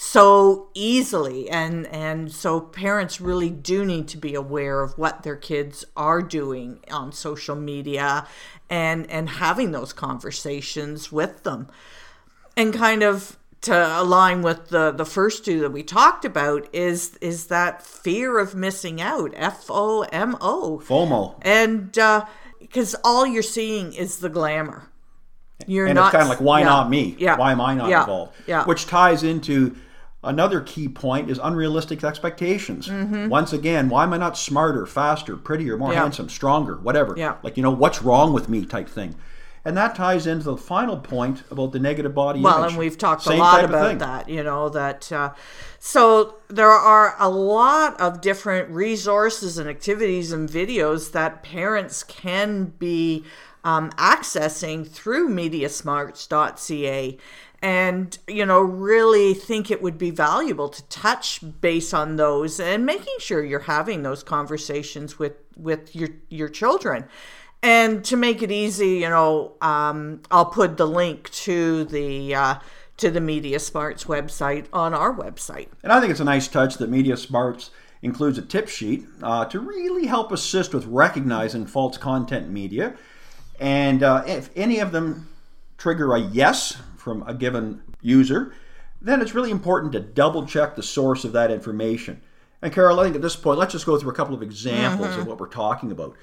so 0.02 0.68
easily 0.72 1.50
and 1.50 1.86
and 1.88 2.32
so 2.32 2.58
parents 2.58 3.20
really 3.20 3.50
do 3.50 3.84
need 3.84 4.08
to 4.08 4.16
be 4.16 4.34
aware 4.34 4.80
of 4.80 4.96
what 4.96 5.24
their 5.24 5.36
kids 5.36 5.84
are 5.94 6.22
doing 6.22 6.80
on 6.90 7.12
social 7.12 7.54
media 7.54 8.26
and 8.70 9.08
and 9.10 9.28
having 9.28 9.72
those 9.72 9.92
conversations 9.92 11.12
with 11.12 11.42
them. 11.42 11.68
And 12.56 12.72
kind 12.72 13.02
of 13.02 13.36
to 13.60 14.00
align 14.00 14.40
with 14.40 14.70
the 14.70 14.90
the 14.90 15.04
first 15.04 15.44
two 15.44 15.60
that 15.60 15.70
we 15.70 15.82
talked 15.82 16.24
about 16.24 16.66
is 16.74 17.18
is 17.20 17.48
that 17.48 17.84
fear 17.84 18.38
of 18.38 18.54
missing 18.54 19.02
out 19.02 19.34
f 19.36 19.66
o 19.68 20.00
m 20.04 20.34
o. 20.40 20.80
FOMO. 20.82 21.38
and 21.42 21.98
uh, 21.98 22.24
because 22.58 22.96
all 23.04 23.26
you're 23.26 23.42
seeing 23.42 23.92
is 23.92 24.20
the 24.20 24.30
glamour. 24.30 24.88
You're 25.66 25.88
and 25.88 25.96
not 25.96 26.06
it's 26.06 26.12
kind 26.12 26.22
of 26.22 26.30
like 26.30 26.40
why 26.40 26.60
yeah, 26.60 26.64
not 26.64 26.88
me? 26.88 27.16
Yeah. 27.18 27.36
Why 27.36 27.52
am 27.52 27.60
i 27.60 27.74
not 27.74 27.90
yeah, 27.90 28.00
involved? 28.00 28.32
Yeah. 28.46 28.64
Which 28.64 28.86
ties 28.86 29.22
into 29.24 29.76
another 30.22 30.60
key 30.60 30.88
point 30.88 31.30
is 31.30 31.38
unrealistic 31.42 32.04
expectations 32.04 32.90
once 33.30 33.52
again 33.54 33.88
why 33.88 34.02
am 34.04 34.12
i 34.12 34.16
not 34.18 34.36
smarter 34.36 34.84
faster 34.86 35.36
prettier 35.36 35.76
more 35.78 35.88
Mm-hmm. 35.88 35.96
Yeah. 35.96 36.02
handsome 36.02 36.28
stronger 36.28 36.74
whatever 36.76 37.14
Yeah. 37.16 37.36
like 37.42 37.56
you 37.56 37.62
know 37.62 37.70
what's 37.70 38.02
wrong 38.02 38.32
with 38.32 38.48
me 38.48 38.64
type 38.66 38.88
thing 38.88 39.14
And 39.64 39.76
that 39.76 39.94
ties 39.94 40.26
into 40.26 40.44
the 40.44 40.56
final 40.56 40.96
point 40.98 41.42
about 41.50 41.72
the 41.72 41.78
negative 41.78 42.14
body 42.14 42.40
well, 42.40 42.58
image. 42.60 42.70
and 42.70 42.78
we've 42.78 42.96
talked 42.96 43.22
Same 43.24 43.38
a 43.40 43.42
lot 43.42 43.62
about 43.64 43.98
that, 43.98 44.26
you 44.28 44.42
know, 44.42 44.70
that. 44.70 45.12
Uh, 45.12 45.32
so 45.78 46.36
there 46.48 46.70
are 46.70 47.14
a 47.18 47.28
lot 47.28 48.00
of 48.00 48.22
different 48.22 48.70
resources 48.70 49.58
and 49.58 49.68
activities 49.68 50.32
and 50.32 50.48
videos 50.48 51.12
that 51.12 51.42
parents 51.42 52.02
can 52.04 52.72
be 52.78 53.22
um, 53.62 53.90
accessing 53.98 54.88
through 54.88 55.28
mediasmarts.ca. 55.28 57.18
And, 57.62 58.16
you 58.26 58.46
know, 58.46 58.60
really 58.60 59.34
think 59.34 59.70
it 59.70 59.82
would 59.82 59.98
be 59.98 60.10
valuable 60.10 60.70
to 60.70 60.82
touch 60.84 61.40
base 61.60 61.92
on 61.92 62.16
those 62.16 62.58
and 62.58 62.86
making 62.86 63.16
sure 63.18 63.44
you're 63.44 63.60
having 63.60 64.02
those 64.02 64.22
conversations 64.22 65.18
with, 65.18 65.34
with 65.56 65.94
your, 65.94 66.08
your 66.30 66.48
children. 66.48 67.04
And 67.62 68.02
to 68.06 68.16
make 68.16 68.42
it 68.42 68.50
easy, 68.50 69.00
you 69.00 69.10
know, 69.10 69.52
um, 69.60 70.22
I'll 70.30 70.46
put 70.46 70.78
the 70.78 70.86
link 70.86 71.30
to 71.30 71.84
the 71.84 72.34
uh, 72.34 72.54
to 72.96 73.10
the 73.10 73.20
Media 73.20 73.58
Smarts 73.58 74.04
website 74.04 74.66
on 74.72 74.92
our 74.92 75.14
website. 75.14 75.68
And 75.82 75.90
I 75.92 76.00
think 76.00 76.10
it's 76.10 76.20
a 76.20 76.24
nice 76.24 76.48
touch 76.48 76.76
that 76.76 76.90
Media 76.90 77.16
Smarts 77.16 77.70
includes 78.02 78.38
a 78.38 78.42
tip 78.42 78.68
sheet 78.68 79.06
uh, 79.22 79.44
to 79.46 79.58
really 79.60 80.06
help 80.06 80.32
assist 80.32 80.74
with 80.74 80.86
recognizing 80.86 81.66
false 81.66 81.98
content 81.98 82.50
media. 82.50 82.94
And 83.58 84.02
uh, 84.02 84.24
if 84.26 84.50
any 84.56 84.80
of 84.80 84.92
them 84.92 85.28
trigger 85.76 86.14
a 86.14 86.20
yes 86.20 86.76
from 87.00 87.24
a 87.26 87.34
given 87.34 87.82
user, 88.00 88.54
then 89.00 89.20
it's 89.20 89.34
really 89.34 89.50
important 89.50 89.92
to 89.92 90.00
double 90.00 90.46
check 90.46 90.76
the 90.76 90.82
source 90.82 91.24
of 91.24 91.32
that 91.32 91.50
information. 91.50 92.20
And 92.62 92.72
Carol, 92.72 93.00
I 93.00 93.04
think 93.04 93.16
at 93.16 93.22
this 93.22 93.36
point, 93.36 93.58
let's 93.58 93.72
just 93.72 93.86
go 93.86 93.98
through 93.98 94.10
a 94.10 94.14
couple 94.14 94.34
of 94.34 94.42
examples 94.42 95.16
of 95.16 95.26
what 95.26 95.40
we're 95.40 95.48
talking 95.48 95.90
about. 95.90 96.14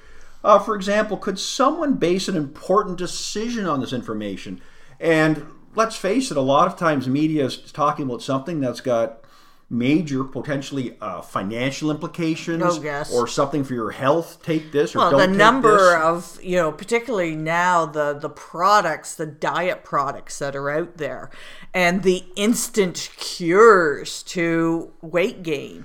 Uh, 0.44 0.60
for 0.60 0.76
example, 0.76 1.18
could 1.18 1.40
someone 1.40 1.96
base 1.96 2.28
an 2.28 2.38
important 2.38 2.98
decision 2.98 3.66
on 3.66 3.82
this 3.82 3.92
information? 3.92 4.62
And 5.00 5.48
let's 5.74 5.96
face 5.96 6.30
it, 6.30 6.38
a 6.38 6.42
lot 6.42 6.68
of 6.68 6.78
times 6.78 7.08
media 7.08 7.46
is 7.46 7.58
talking 7.58 8.06
about 8.06 8.22
something 8.22 8.60
that's 8.60 8.82
got 8.82 9.22
major 9.70 10.24
potentially 10.24 10.96
uh, 11.02 11.22
financial 11.22 11.92
implications 11.92 12.64
Oh, 12.66 12.82
yes. 12.82 13.14
or 13.14 13.28
something 13.28 13.66
for 13.66 13.74
your 13.74 13.92
health 13.92 14.42
take 14.42 14.72
this 14.72 14.96
or 14.96 15.00
Well, 15.00 15.12
don't 15.12 15.32
the 15.32 15.38
number 15.38 15.78
this. 15.78 16.38
of 16.38 16.44
you 16.44 16.56
know, 16.56 16.72
particularly 16.72 17.36
now 17.36 17.86
the 17.86 18.14
the 18.14 18.30
products, 18.30 19.16
the 19.16 19.26
diet 19.26 19.84
products 19.84 20.40
that 20.40 20.56
are 20.56 20.70
out 20.70 20.98
there, 20.98 21.30
and 21.74 22.04
the 22.04 22.24
instant 22.38 23.10
cures 23.18 24.24
to 24.24 24.94
weight 25.02 25.44
gain, 25.44 25.84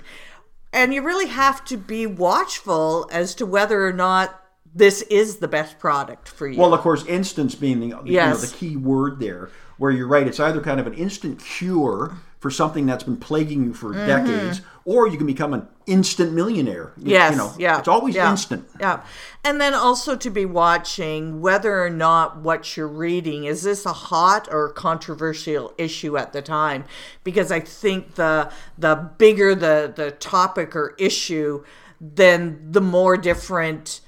and 0.71 0.93
you 0.93 1.01
really 1.01 1.27
have 1.27 1.65
to 1.65 1.75
be 1.75 2.05
watchful 2.07 3.09
as 3.11 3.35
to 3.35 3.45
whether 3.45 3.85
or 3.85 3.93
not 3.93 4.39
this 4.73 5.01
is 5.03 5.37
the 5.37 5.47
best 5.47 5.77
product 5.77 6.27
for 6.29 6.47
you. 6.47 6.57
Well, 6.59 6.73
of 6.73 6.79
course, 6.79 7.05
instance 7.05 7.53
being 7.53 7.79
the, 7.81 7.85
you 7.87 7.93
know, 7.95 8.01
Yes. 8.05 8.49
the 8.49 8.55
key 8.57 8.75
word 8.77 9.19
there, 9.19 9.49
where 9.77 9.91
you're 9.91 10.07
right. 10.07 10.25
It's 10.25 10.39
either 10.39 10.61
kind 10.61 10.79
of 10.79 10.87
an 10.87 10.93
instant 10.95 11.39
cure 11.43 12.15
for 12.43 12.51
something 12.51 12.85
that's 12.85 13.05
been 13.05 13.15
plaguing 13.15 13.63
you 13.63 13.73
for 13.73 13.93
decades, 13.93 14.59
or 14.83 15.07
you 15.07 15.17
can 15.17 15.25
become 15.25 15.53
an 15.53 15.65
instant 15.85 16.33
millionaire. 16.33 16.87
Mm-hmm. 16.87 17.07
Yes, 17.07 17.31
you 17.31 17.37
know, 17.37 17.53
yeah. 17.57 17.79
It's 17.79 17.87
always 17.87 18.15
yeah, 18.15 18.29
instant. 18.29 18.67
Yeah. 18.81 19.01
And 19.45 19.61
then 19.61 19.73
also 19.73 20.17
to 20.17 20.29
be 20.29 20.45
watching 20.45 21.39
whether 21.39 21.81
or 21.81 21.89
not 21.89 22.39
what 22.39 22.75
you're 22.75 22.85
reading 22.85 23.45
is 23.45 23.61
this 23.61 23.85
a 23.85 23.93
hot 23.93 24.49
or 24.51 24.67
controversial 24.73 25.73
issue 25.77 26.17
at 26.17 26.33
the 26.33 26.41
time 26.41 26.83
because 27.23 27.49
I 27.49 27.61
think 27.61 28.15
the 28.15 28.51
the 28.77 29.11
bigger 29.17 29.55
the 29.55 29.93
the 29.95 30.11
topic 30.11 30.75
or 30.75 30.95
issue 30.99 31.63
then 32.01 32.59
the 32.69 32.81
more 32.81 33.15
different 33.15 34.01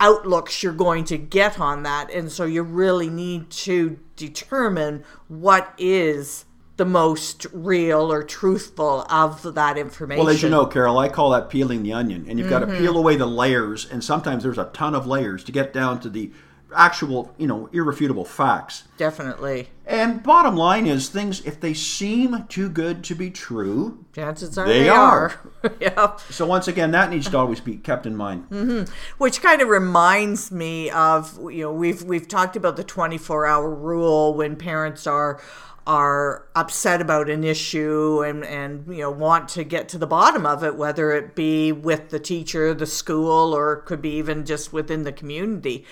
outlooks 0.00 0.62
you're 0.62 0.72
going 0.72 1.04
to 1.04 1.18
get 1.18 1.60
on 1.60 1.82
that 1.82 2.10
and 2.10 2.32
so 2.32 2.46
you 2.46 2.62
really 2.62 3.10
need 3.10 3.50
to 3.50 3.98
determine 4.16 5.04
what 5.28 5.74
is 5.76 6.46
the 6.82 6.90
most 6.90 7.46
real 7.52 8.10
or 8.12 8.24
truthful 8.24 9.02
of 9.08 9.54
that 9.54 9.78
information. 9.78 10.24
Well, 10.24 10.34
as 10.34 10.42
you 10.42 10.48
know, 10.48 10.66
Carol, 10.66 10.98
I 10.98 11.08
call 11.08 11.30
that 11.30 11.48
peeling 11.48 11.84
the 11.84 11.92
onion, 11.92 12.26
and 12.28 12.40
you've 12.40 12.50
got 12.50 12.62
Mm-hmm. 12.62 12.72
to 12.72 12.78
peel 12.78 12.96
away 12.98 13.14
the 13.14 13.26
layers, 13.26 13.88
and 13.88 14.02
sometimes 14.02 14.42
there's 14.42 14.58
a 14.58 14.64
ton 14.72 14.96
of 14.96 15.06
layers 15.06 15.44
to 15.44 15.52
get 15.52 15.72
down 15.72 16.00
to 16.00 16.08
the 16.10 16.32
actual, 16.74 17.32
you 17.38 17.46
know, 17.46 17.68
irrefutable 17.72 18.24
facts. 18.24 18.84
Definitely. 18.96 19.68
And 19.86 20.22
bottom 20.22 20.56
line 20.56 20.86
is, 20.86 21.08
things 21.08 21.40
if 21.44 21.60
they 21.60 21.74
seem 21.74 22.46
too 22.48 22.68
good 22.70 23.04
to 23.04 23.14
be 23.14 23.30
true, 23.30 24.04
Chances 24.14 24.56
are 24.58 24.66
They 24.66 24.84
they, 24.84 24.88
are. 24.88 25.40
are. 25.62 25.72
yeah. 25.80 26.16
so 26.30 26.46
once 26.46 26.66
again, 26.68 26.90
that 26.92 27.10
needs 27.10 27.28
to 27.30 27.36
always 27.36 27.60
be 27.60 27.76
kept 27.76 28.06
in 28.06 28.16
mind. 28.16 28.48
Mm-hmm. 28.50 28.92
Which 29.18 29.40
kind 29.42 29.60
of 29.62 29.68
reminds 29.68 30.50
me 30.50 30.90
of 30.90 31.38
you 31.52 31.62
know 31.64 31.72
we've 31.72 32.02
we've 32.02 32.26
talked 32.26 32.56
about 32.56 32.76
the 32.76 32.84
24 32.84 33.46
hour 33.46 33.70
rule 33.72 34.34
when 34.34 34.56
parents 34.56 35.06
are 35.06 35.40
are 35.86 36.46
upset 36.54 37.00
about 37.00 37.28
an 37.28 37.42
issue 37.44 38.22
and 38.22 38.44
and 38.44 38.86
you 38.86 39.00
know 39.02 39.10
want 39.10 39.48
to 39.48 39.64
get 39.64 39.88
to 39.88 39.98
the 39.98 40.06
bottom 40.06 40.46
of 40.46 40.62
it 40.62 40.76
whether 40.76 41.10
it 41.12 41.34
be 41.34 41.72
with 41.72 42.10
the 42.10 42.20
teacher 42.20 42.72
the 42.72 42.86
school 42.86 43.54
or 43.54 43.76
could 43.76 44.00
be 44.00 44.10
even 44.10 44.44
just 44.44 44.72
within 44.72 45.02
the 45.02 45.12
community. 45.12 45.84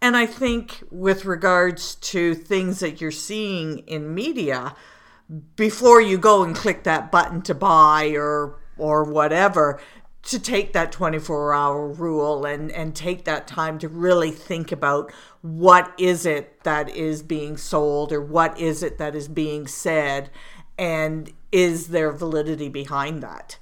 And 0.00 0.16
i 0.16 0.26
think 0.26 0.82
with 0.90 1.24
regards 1.24 1.94
to 1.96 2.34
things 2.34 2.80
that 2.80 3.00
you're 3.00 3.10
seeing 3.10 3.78
in 3.80 4.14
media 4.14 4.74
before 5.56 6.00
you 6.00 6.18
go 6.18 6.42
and 6.42 6.54
click 6.54 6.84
that 6.84 7.10
button 7.10 7.42
to 7.42 7.54
buy 7.54 8.10
or 8.16 8.58
or 8.76 9.04
whatever 9.04 9.80
to 10.24 10.38
take 10.38 10.72
that 10.72 10.92
24 10.92 11.52
hour 11.52 11.88
rule 11.88 12.44
and 12.44 12.70
and 12.72 12.94
take 12.94 13.24
that 13.24 13.46
time 13.46 13.78
to 13.80 13.88
really 13.88 14.30
think 14.30 14.70
about 14.72 15.12
what 15.42 15.92
is 15.98 16.24
it 16.24 16.62
that 16.62 16.88
is 16.90 17.22
being 17.22 17.56
sold 17.56 18.12
or 18.12 18.20
what 18.20 18.58
is 18.60 18.82
it 18.82 18.98
that 18.98 19.14
is 19.16 19.26
being 19.28 19.66
said 19.66 20.30
and 20.78 21.32
is 21.50 21.88
there 21.88 22.12
validity 22.12 22.68
behind 22.68 23.22
that 23.22 23.58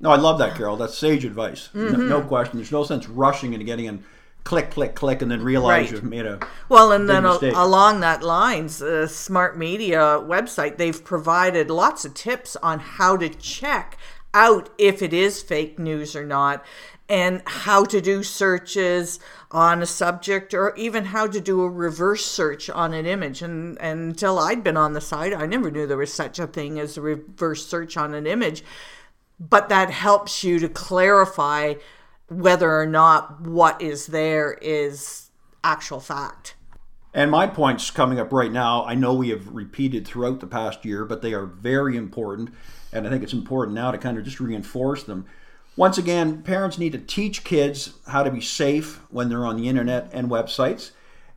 No, 0.00 0.10
I 0.10 0.16
love 0.16 0.38
that, 0.38 0.56
Carol. 0.56 0.76
That's 0.76 0.96
sage 0.98 1.24
advice. 1.24 1.68
No, 1.74 1.82
Mm-hmm. 1.92 2.08
no 2.08 2.22
question. 2.22 2.58
There's 2.58 2.72
no 2.72 2.82
sense 2.84 3.08
rushing 3.08 3.54
and 3.54 3.64
getting 3.64 3.84
in, 3.84 4.02
click, 4.42 4.70
click, 4.72 4.96
click, 4.96 5.22
and 5.22 5.30
then 5.30 5.42
realize 5.44 5.84
Right. 5.84 5.92
you've 5.92 6.02
made 6.04 6.26
a. 6.26 6.40
Well, 6.68 6.90
and 6.90 7.08
then 7.08 7.24
a- 7.24 7.38
along 7.54 8.00
that 8.00 8.22
lines, 8.24 8.78
the 8.78 9.06
Smart 9.06 9.56
Media 9.56 10.18
website, 10.20 10.76
they've 10.78 11.04
provided 11.04 11.70
lots 11.70 12.04
of 12.04 12.14
tips 12.14 12.56
on 12.56 12.80
how 12.80 13.16
to 13.18 13.28
check 13.28 13.96
out 14.34 14.70
if 14.78 15.02
it 15.02 15.12
is 15.12 15.42
fake 15.42 15.78
news 15.78 16.16
or 16.16 16.24
not, 16.24 16.64
and 17.08 17.42
how 17.46 17.84
to 17.84 18.00
do 18.00 18.22
searches 18.22 19.20
on 19.50 19.82
a 19.82 19.86
subject, 19.86 20.54
or 20.54 20.74
even 20.76 21.06
how 21.06 21.26
to 21.26 21.40
do 21.40 21.62
a 21.62 21.68
reverse 21.68 22.24
search 22.24 22.70
on 22.70 22.94
an 22.94 23.04
image. 23.04 23.42
And, 23.42 23.78
and 23.80 24.00
until 24.10 24.38
I'd 24.38 24.64
been 24.64 24.78
on 24.78 24.94
the 24.94 25.00
site, 25.00 25.34
I 25.34 25.44
never 25.44 25.70
knew 25.70 25.86
there 25.86 25.98
was 25.98 26.12
such 26.12 26.38
a 26.38 26.46
thing 26.46 26.78
as 26.78 26.96
a 26.96 27.02
reverse 27.02 27.66
search 27.66 27.96
on 27.96 28.14
an 28.14 28.26
image. 28.26 28.64
But 29.38 29.68
that 29.68 29.90
helps 29.90 30.42
you 30.42 30.58
to 30.60 30.68
clarify 30.68 31.74
whether 32.28 32.78
or 32.78 32.86
not 32.86 33.42
what 33.42 33.82
is 33.82 34.06
there 34.06 34.56
is 34.62 35.30
actual 35.62 36.00
fact. 36.00 36.54
And 37.12 37.30
my 37.30 37.46
points 37.46 37.90
coming 37.90 38.18
up 38.18 38.32
right 38.32 38.50
now, 38.50 38.84
I 38.84 38.94
know 38.94 39.12
we 39.12 39.28
have 39.28 39.48
repeated 39.48 40.06
throughout 40.06 40.40
the 40.40 40.46
past 40.46 40.84
year, 40.84 41.04
but 41.04 41.20
they 41.20 41.34
are 41.34 41.44
very 41.44 41.96
important. 41.96 42.50
And 42.92 43.06
I 43.06 43.10
think 43.10 43.22
it's 43.22 43.32
important 43.32 43.74
now 43.74 43.90
to 43.90 43.98
kind 43.98 44.18
of 44.18 44.24
just 44.24 44.40
reinforce 44.40 45.02
them. 45.04 45.26
Once 45.76 45.96
again, 45.96 46.42
parents 46.42 46.78
need 46.78 46.92
to 46.92 46.98
teach 46.98 47.44
kids 47.44 47.94
how 48.06 48.22
to 48.22 48.30
be 48.30 48.40
safe 48.40 49.00
when 49.10 49.28
they're 49.30 49.46
on 49.46 49.56
the 49.56 49.68
internet 49.68 50.10
and 50.12 50.28
websites. 50.28 50.90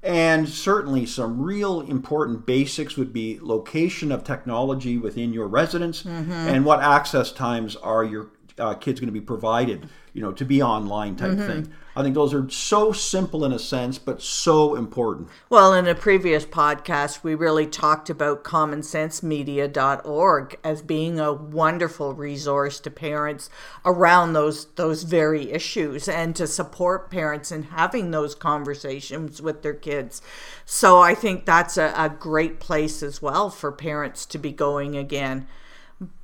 And 0.03 0.47
certainly, 0.47 1.05
some 1.05 1.41
real 1.41 1.81
important 1.81 2.45
basics 2.45 2.95
would 2.97 3.11
be 3.11 3.39
location 3.41 4.11
of 4.11 4.23
technology 4.23 4.97
within 4.97 5.33
your 5.33 5.47
residence 5.47 6.03
and 6.49 6.63
what 6.65 6.79
access 6.81 7.31
times 7.31 7.75
are 7.77 8.03
your 8.03 8.27
uh, 8.59 8.75
kids 8.75 8.99
going 8.99 9.07
to 9.07 9.13
be 9.13 9.21
provided, 9.25 9.89
you 10.13 10.21
know, 10.21 10.31
to 10.33 10.45
be 10.45 10.61
online 10.61 11.15
type 11.15 11.37
thing. 11.47 11.73
I 11.97 12.03
think 12.03 12.13
those 12.13 12.33
are 12.33 12.49
so 12.49 12.91
simple 12.91 13.45
in 13.45 13.53
a 13.53 13.59
sense, 13.59 13.97
but 13.97 14.21
so 14.21 14.75
important. 14.75 15.29
Well, 15.49 15.73
in 15.73 15.87
a 15.87 15.95
previous 15.95 16.45
podcast, 16.45 17.23
we 17.23 17.35
really 17.35 17.67
talked 17.67 18.09
about 18.09 18.43
commonsensemedia.org 18.43 20.59
as 20.61 20.81
being 20.81 21.21
a 21.21 21.31
wonderful 21.31 22.13
resource 22.13 22.81
to 22.81 22.91
parents 22.91 23.49
around 23.85 24.33
those 24.33 24.65
those 24.75 25.03
very 25.03 25.51
issues 25.51 26.09
and 26.09 26.35
to 26.35 26.47
support 26.47 27.09
parents 27.09 27.49
in 27.49 27.63
having 27.63 28.11
those 28.11 28.35
conversations 28.35 29.41
with 29.41 29.61
their 29.61 29.73
kids. 29.73 30.21
So 30.65 30.99
I 30.99 31.15
think 31.15 31.45
that's 31.45 31.77
a, 31.77 31.93
a 31.95 32.09
great 32.09 32.59
place 32.59 33.01
as 33.01 33.21
well 33.21 33.49
for 33.49 33.71
parents 33.71 34.25
to 34.25 34.37
be 34.37 34.51
going 34.51 34.97
again. 34.97 35.47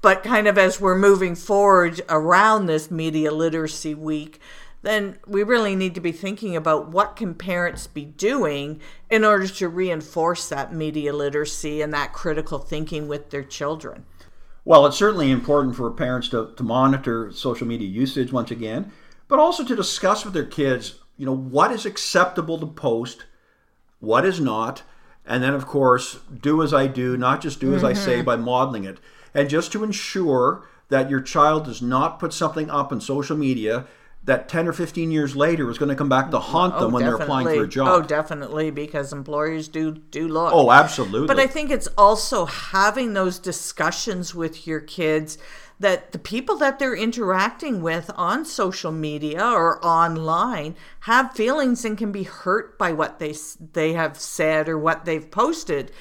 But 0.02 0.22
kind 0.22 0.48
of 0.48 0.58
as 0.58 0.82
we're 0.82 0.98
moving 0.98 1.36
forward 1.36 2.02
around 2.10 2.66
this 2.66 2.92
media 2.92 3.32
literacy 3.32 3.96
week, 3.96 4.42
then 4.82 5.18
we 5.28 5.44
really 5.44 5.76
need 5.76 5.96
to 5.96 6.02
be 6.02 6.12
thinking 6.12 6.56
about 6.56 6.90
what 6.90 7.16
can 7.16 7.36
parents 7.36 7.88
be 7.88 8.06
doing 8.06 8.82
in 9.10 9.24
order 9.24 9.48
to 9.48 9.70
reinforce 9.70 10.50
that 10.50 10.74
media 10.74 11.14
literacy 11.14 11.82
and 11.82 11.94
that 11.94 12.14
critical 12.14 12.58
thinking 12.58 13.08
with 13.08 13.30
their 13.30 13.44
children. 13.44 14.06
Well, 14.66 14.86
it's 14.86 14.98
certainly 14.98 15.32
important 15.32 15.76
for 15.76 15.90
parents 15.92 16.30
to, 16.30 16.54
to 16.56 16.64
monitor 16.64 17.32
social 17.32 17.68
media 17.68 17.88
usage 17.88 18.32
once 18.32 18.52
again, 18.52 18.92
but 19.28 19.40
also 19.40 19.64
to 19.64 19.76
discuss 19.76 20.24
with 20.24 20.34
their 20.34 20.46
kids, 20.46 21.00
you 21.18 21.26
know, 21.26 21.36
what 21.36 21.72
is 21.72 21.86
acceptable 21.86 22.60
to 22.60 22.68
post 22.68 23.26
what 24.00 24.26
is 24.26 24.40
not, 24.40 24.84
and 25.26 25.44
then, 25.44 25.54
of 25.54 25.68
course, 25.68 26.20
do 26.42 26.64
as 26.64 26.74
I 26.74 26.88
do, 26.88 27.16
not 27.16 27.42
just 27.42 27.60
do 27.60 27.76
as 27.76 27.84
I 27.84 27.94
say 27.94 28.16
mm-hmm. 28.16 28.26
by 28.26 28.36
modeling 28.36 28.84
it. 28.84 28.98
And 29.34 29.50
just 29.50 29.72
to 29.72 29.84
ensure 29.84 30.68
that 30.90 31.10
your 31.10 31.22
child 31.22 31.66
does 31.66 31.82
not 31.82 32.20
put 32.20 32.34
something 32.34 32.70
up 32.70 32.92
on 32.92 33.00
social 33.00 33.38
media 33.38 33.86
that 34.24 34.48
10 34.48 34.68
or 34.68 34.74
15 34.74 35.10
years 35.12 35.36
later 35.36 35.70
is 35.70 35.78
going 35.78 35.90
to 35.90 35.96
come 35.96 36.10
back 36.10 36.30
to 36.30 36.40
haunt 36.40 36.76
them 36.76 36.86
oh, 36.86 36.90
when 36.90 37.04
they're 37.04 37.16
applying 37.16 37.48
for 37.48 37.64
a 37.64 37.68
job. 37.68 37.88
Oh, 37.88 38.02
definitely, 38.06 38.70
because 38.70 39.12
employers 39.12 39.68
do 39.68 39.94
do 39.94 40.28
look. 40.28 40.54
Oh, 40.54 40.72
absolutely. 40.72 41.28
But 41.28 41.40
I 41.40 41.48
think 41.48 41.72
it's 41.72 41.88
also 41.98 42.46
having 42.46 43.14
those 43.14 43.40
discussions 43.40 44.36
with 44.36 44.68
your 44.68 44.80
kids 44.80 45.38
that 45.82 46.12
the 46.12 46.20
people 46.20 46.58
that 46.58 46.78
they're 46.78 46.96
interacting 46.96 47.82
with 47.82 48.12
on 48.16 48.46
social 48.46 48.92
media 48.92 49.44
or 49.44 49.84
online 49.84 50.76
have 51.02 51.34
feelings 51.34 51.84
and 51.84 51.98
can 51.98 52.12
be 52.12 52.24
hurt 52.24 52.78
by 52.78 52.92
what 52.92 53.18
they 53.18 53.34
they 53.74 53.94
have 53.94 54.18
said 54.20 54.70
or 54.70 54.78
what 54.78 55.06
they've 55.06 55.32
posted 55.32 55.92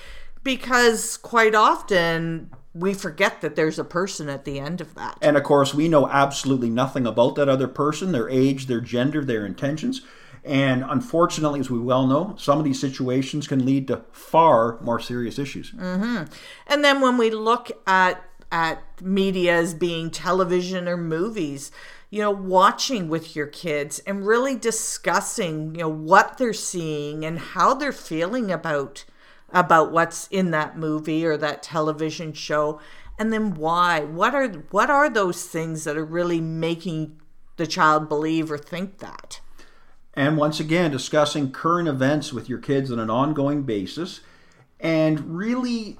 because 0.42 1.16
quite 1.16 1.54
often 1.54 2.50
we 2.74 2.94
forget 2.94 3.40
that 3.40 3.56
there's 3.56 3.78
a 3.78 3.84
person 3.84 4.28
at 4.28 4.44
the 4.44 4.60
end 4.60 4.80
of 4.80 4.94
that. 4.94 5.18
And 5.20 5.36
of 5.36 5.42
course, 5.42 5.74
we 5.74 5.88
know 5.88 6.08
absolutely 6.08 6.70
nothing 6.70 7.06
about 7.06 7.34
that 7.34 7.48
other 7.48 7.68
person, 7.68 8.12
their 8.12 8.28
age, 8.28 8.66
their 8.66 8.80
gender, 8.80 9.24
their 9.24 9.44
intentions. 9.44 10.02
And 10.44 10.84
unfortunately, 10.88 11.60
as 11.60 11.70
we 11.70 11.78
well 11.78 12.06
know, 12.06 12.34
some 12.38 12.58
of 12.58 12.64
these 12.64 12.80
situations 12.80 13.46
can 13.46 13.66
lead 13.66 13.88
to 13.88 14.04
far 14.12 14.80
more 14.80 15.00
serious 15.00 15.38
issues. 15.38 15.72
Mm-hmm. 15.72 16.32
And 16.66 16.84
then 16.84 17.00
when 17.00 17.18
we 17.18 17.30
look 17.30 17.70
at 17.86 18.24
at 18.52 18.82
media 19.00 19.56
as 19.56 19.74
being 19.74 20.10
television 20.10 20.88
or 20.88 20.96
movies, 20.96 21.70
you 22.10 22.20
know, 22.20 22.30
watching 22.30 23.08
with 23.08 23.36
your 23.36 23.46
kids 23.46 24.00
and 24.00 24.26
really 24.26 24.56
discussing, 24.56 25.74
you 25.74 25.82
know, 25.82 25.88
what 25.88 26.38
they're 26.38 26.52
seeing 26.52 27.24
and 27.24 27.38
how 27.38 27.74
they're 27.74 27.92
feeling 27.92 28.50
about 28.50 29.04
about 29.52 29.92
what's 29.92 30.26
in 30.28 30.50
that 30.52 30.78
movie 30.78 31.24
or 31.24 31.36
that 31.36 31.62
television 31.62 32.32
show 32.32 32.80
and 33.20 33.34
then 33.34 33.54
why? 33.54 34.00
What 34.00 34.34
are 34.34 34.48
what 34.70 34.88
are 34.88 35.10
those 35.10 35.44
things 35.44 35.84
that 35.84 35.98
are 35.98 36.04
really 36.04 36.40
making 36.40 37.20
the 37.58 37.66
child 37.66 38.08
believe 38.08 38.50
or 38.50 38.56
think 38.56 38.98
that? 38.98 39.42
And 40.14 40.38
once 40.38 40.58
again 40.58 40.90
discussing 40.90 41.52
current 41.52 41.86
events 41.86 42.32
with 42.32 42.48
your 42.48 42.58
kids 42.58 42.90
on 42.90 42.98
an 42.98 43.10
ongoing 43.10 43.64
basis 43.64 44.20
and 44.80 45.36
really 45.36 45.98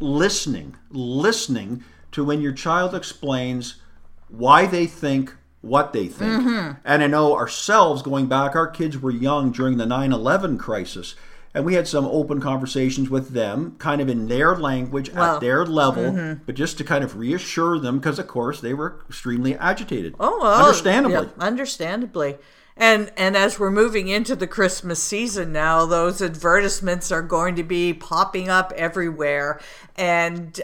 listening 0.00 0.74
listening 0.90 1.84
to 2.12 2.24
when 2.24 2.40
your 2.40 2.52
child 2.52 2.94
explains 2.94 3.82
why 4.28 4.64
they 4.64 4.86
think 4.86 5.34
what 5.60 5.92
they 5.92 6.08
think. 6.08 6.42
Mm-hmm. 6.42 6.72
and 6.84 7.02
i 7.02 7.06
know 7.06 7.36
ourselves 7.36 8.02
going 8.02 8.26
back 8.26 8.54
our 8.56 8.66
kids 8.66 8.98
were 8.98 9.10
young 9.10 9.50
during 9.50 9.78
the 9.78 9.84
9-11 9.84 10.58
crisis 10.58 11.14
and 11.54 11.64
we 11.64 11.74
had 11.74 11.86
some 11.86 12.04
open 12.06 12.40
conversations 12.40 13.08
with 13.08 13.30
them, 13.30 13.76
kind 13.78 14.00
of 14.00 14.08
in 14.08 14.26
their 14.26 14.56
language 14.56 15.12
well, 15.12 15.36
at 15.36 15.40
their 15.40 15.64
level, 15.64 16.02
mm-hmm. 16.02 16.42
but 16.44 16.56
just 16.56 16.76
to 16.78 16.84
kind 16.84 17.04
of 17.04 17.16
reassure 17.16 17.78
them 17.78 17.98
because, 17.98 18.18
of 18.18 18.26
course, 18.26 18.60
they 18.60 18.74
were 18.74 19.00
extremely 19.08 19.54
agitated. 19.54 20.16
Oh, 20.18 20.40
well, 20.42 20.66
understandably, 20.66 21.26
yeah, 21.26 21.44
understandably. 21.44 22.36
And 22.76 23.12
and 23.16 23.36
as 23.36 23.60
we're 23.60 23.70
moving 23.70 24.08
into 24.08 24.34
the 24.34 24.48
Christmas 24.48 25.00
season 25.00 25.52
now, 25.52 25.86
those 25.86 26.20
advertisements 26.20 27.12
are 27.12 27.22
going 27.22 27.54
to 27.54 27.62
be 27.62 27.94
popping 27.94 28.48
up 28.48 28.72
everywhere, 28.72 29.60
and 29.96 30.60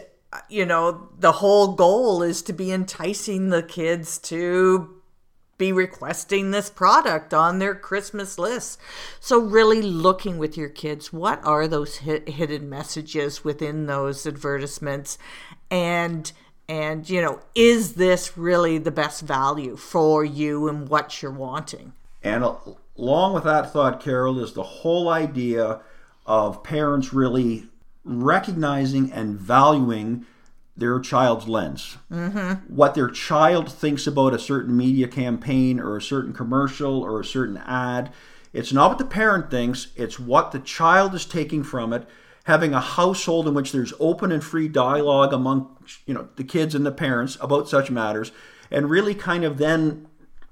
you 0.49 0.65
know 0.65 1.09
the 1.17 1.31
whole 1.31 1.73
goal 1.73 2.21
is 2.21 2.41
to 2.41 2.53
be 2.53 2.69
enticing 2.73 3.49
the 3.49 3.63
kids 3.63 4.17
to 4.19 5.00
be 5.61 5.71
requesting 5.71 6.49
this 6.49 6.71
product 6.71 7.35
on 7.35 7.59
their 7.59 7.75
Christmas 7.75 8.39
list. 8.39 8.79
So, 9.19 9.37
really 9.39 9.83
looking 9.83 10.39
with 10.39 10.57
your 10.57 10.69
kids, 10.69 11.13
what 11.13 11.39
are 11.45 11.67
those 11.67 11.97
hidden 11.97 12.67
messages 12.67 13.43
within 13.43 13.85
those 13.85 14.25
advertisements? 14.25 15.19
And 15.69 16.31
and 16.67 17.07
you 17.07 17.21
know, 17.21 17.41
is 17.53 17.93
this 17.93 18.35
really 18.35 18.79
the 18.79 18.89
best 18.89 19.21
value 19.21 19.75
for 19.77 20.25
you 20.25 20.67
and 20.67 20.89
what 20.89 21.21
you're 21.21 21.31
wanting? 21.31 21.93
And 22.23 22.43
along 22.97 23.33
with 23.33 23.43
that 23.43 23.71
thought, 23.71 24.01
Carol, 24.01 24.43
is 24.43 24.53
the 24.53 24.63
whole 24.63 25.09
idea 25.09 25.81
of 26.25 26.63
parents 26.63 27.13
really 27.13 27.67
recognizing 28.03 29.11
and 29.11 29.37
valuing 29.37 30.25
their 30.81 30.99
child's 30.99 31.47
lens. 31.47 31.97
Mm-hmm. 32.11 32.75
What 32.75 32.95
their 32.95 33.09
child 33.09 33.71
thinks 33.71 34.07
about 34.07 34.33
a 34.33 34.39
certain 34.39 34.75
media 34.75 35.07
campaign 35.07 35.79
or 35.79 35.95
a 35.95 36.01
certain 36.01 36.33
commercial 36.33 37.01
or 37.01 37.21
a 37.21 37.25
certain 37.25 37.57
ad. 37.57 38.11
It's 38.51 38.73
not 38.73 38.89
what 38.89 38.97
the 38.97 39.05
parent 39.05 39.49
thinks, 39.49 39.89
it's 39.95 40.19
what 40.19 40.51
the 40.51 40.59
child 40.59 41.13
is 41.13 41.23
taking 41.23 41.63
from 41.63 41.93
it. 41.93 42.05
Having 42.45 42.73
a 42.73 42.81
household 42.81 43.47
in 43.47 43.53
which 43.53 43.71
there's 43.71 43.93
open 43.99 44.31
and 44.31 44.43
free 44.43 44.67
dialogue 44.67 45.31
among 45.31 45.77
you 46.07 46.15
know 46.15 46.27
the 46.35 46.43
kids 46.43 46.73
and 46.73 46.85
the 46.85 46.91
parents 46.91 47.37
about 47.39 47.69
such 47.69 47.91
matters 47.91 48.31
and 48.71 48.89
really 48.89 49.13
kind 49.13 49.43
of 49.43 49.59
then 49.59 50.07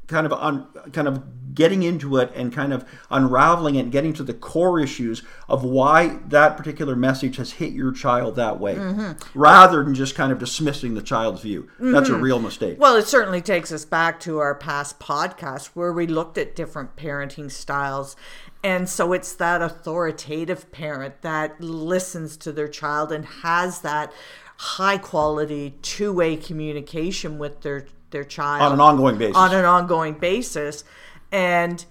kind 0.09 0.25
of 0.25 0.33
un, 0.33 0.67
kind 0.91 1.07
of 1.07 1.23
getting 1.53 1.83
into 1.83 2.17
it 2.17 2.31
and 2.35 2.53
kind 2.53 2.73
of 2.73 2.85
unraveling 3.09 3.75
it 3.75 3.81
and 3.81 3.91
getting 3.91 4.13
to 4.13 4.23
the 4.23 4.33
core 4.33 4.79
issues 4.79 5.23
of 5.47 5.63
why 5.63 6.19
that 6.27 6.57
particular 6.57 6.95
message 6.95 7.37
has 7.37 7.53
hit 7.53 7.73
your 7.73 7.91
child 7.91 8.35
that 8.35 8.59
way 8.59 8.75
mm-hmm. 8.75 9.11
rather 9.37 9.83
than 9.83 9.95
just 9.95 10.15
kind 10.15 10.31
of 10.31 10.39
dismissing 10.39 10.93
the 10.93 11.01
child's 11.01 11.41
view 11.41 11.63
mm-hmm. 11.63 11.91
that's 11.91 12.09
a 12.09 12.13
mm-hmm. 12.13 12.21
real 12.21 12.39
mistake 12.39 12.79
well 12.79 12.95
it 12.95 13.07
certainly 13.07 13.41
takes 13.41 13.71
us 13.71 13.85
back 13.85 14.19
to 14.19 14.37
our 14.37 14.55
past 14.55 14.99
podcast 14.99 15.67
where 15.67 15.93
we 15.93 16.05
looked 16.07 16.37
at 16.37 16.55
different 16.55 16.95
parenting 16.95 17.49
styles 17.49 18.15
and 18.63 18.89
so 18.89 19.13
it's 19.13 19.33
that 19.35 19.61
authoritative 19.61 20.71
parent 20.71 21.21
that 21.21 21.59
listens 21.61 22.35
to 22.37 22.51
their 22.51 22.67
child 22.67 23.11
and 23.11 23.25
has 23.25 23.81
that 23.81 24.11
high 24.57 24.97
quality 24.97 25.75
two 25.81 26.11
way 26.11 26.35
communication 26.35 27.37
with 27.37 27.61
their 27.61 27.85
their 28.11 28.23
child 28.23 28.61
on 28.61 28.73
an 28.73 28.79
ongoing 28.79 29.17
basis. 29.17 29.35
On 29.35 29.53
an 29.53 29.65
ongoing 29.65 30.13
basis. 30.15 30.83
And 31.31 31.85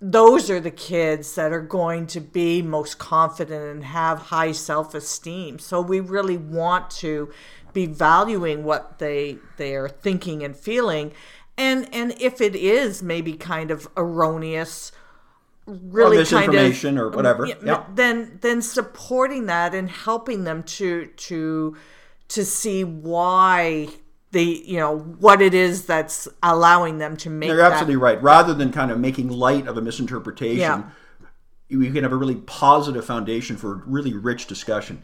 those 0.00 0.50
are 0.50 0.60
the 0.60 0.70
kids 0.70 1.34
that 1.34 1.52
are 1.52 1.62
going 1.62 2.06
to 2.08 2.20
be 2.20 2.60
most 2.62 2.98
confident 2.98 3.64
and 3.64 3.84
have 3.84 4.18
high 4.18 4.52
self 4.52 4.94
esteem. 4.94 5.58
So 5.58 5.80
we 5.80 6.00
really 6.00 6.36
want 6.36 6.90
to 6.92 7.32
be 7.72 7.86
valuing 7.86 8.64
what 8.64 8.98
they 8.98 9.38
they 9.56 9.74
are 9.74 9.88
thinking 9.88 10.42
and 10.42 10.56
feeling. 10.56 11.12
And 11.56 11.88
and 11.92 12.14
if 12.20 12.40
it 12.40 12.54
is 12.54 13.02
maybe 13.02 13.34
kind 13.34 13.70
of 13.70 13.88
erroneous 13.96 14.92
really 15.66 16.18
or 16.18 16.26
kind 16.26 16.54
of 16.54 16.84
or 16.98 17.08
whatever 17.08 17.46
yeah. 17.46 17.84
then 17.94 18.38
then 18.42 18.60
supporting 18.60 19.46
that 19.46 19.74
and 19.74 19.88
helping 19.88 20.44
them 20.44 20.62
to 20.62 21.06
to 21.16 21.74
to 22.28 22.44
see 22.44 22.84
why 22.84 23.88
the 24.34 24.62
you 24.66 24.76
know 24.76 24.98
what 24.98 25.40
it 25.40 25.54
is 25.54 25.86
that's 25.86 26.28
allowing 26.42 26.98
them 26.98 27.16
to 27.18 27.30
make. 27.30 27.48
You're 27.48 27.62
absolutely 27.62 27.96
right. 27.96 28.22
Rather 28.22 28.52
than 28.52 28.70
kind 28.70 28.90
of 28.90 29.00
making 29.00 29.30
light 29.30 29.66
of 29.66 29.78
a 29.78 29.80
misinterpretation, 29.80 30.58
yeah. 30.58 30.82
you 31.68 31.90
can 31.90 32.02
have 32.02 32.12
a 32.12 32.16
really 32.16 32.34
positive 32.34 33.06
foundation 33.06 33.56
for 33.56 33.72
a 33.72 33.76
really 33.86 34.12
rich 34.12 34.46
discussion. 34.46 35.02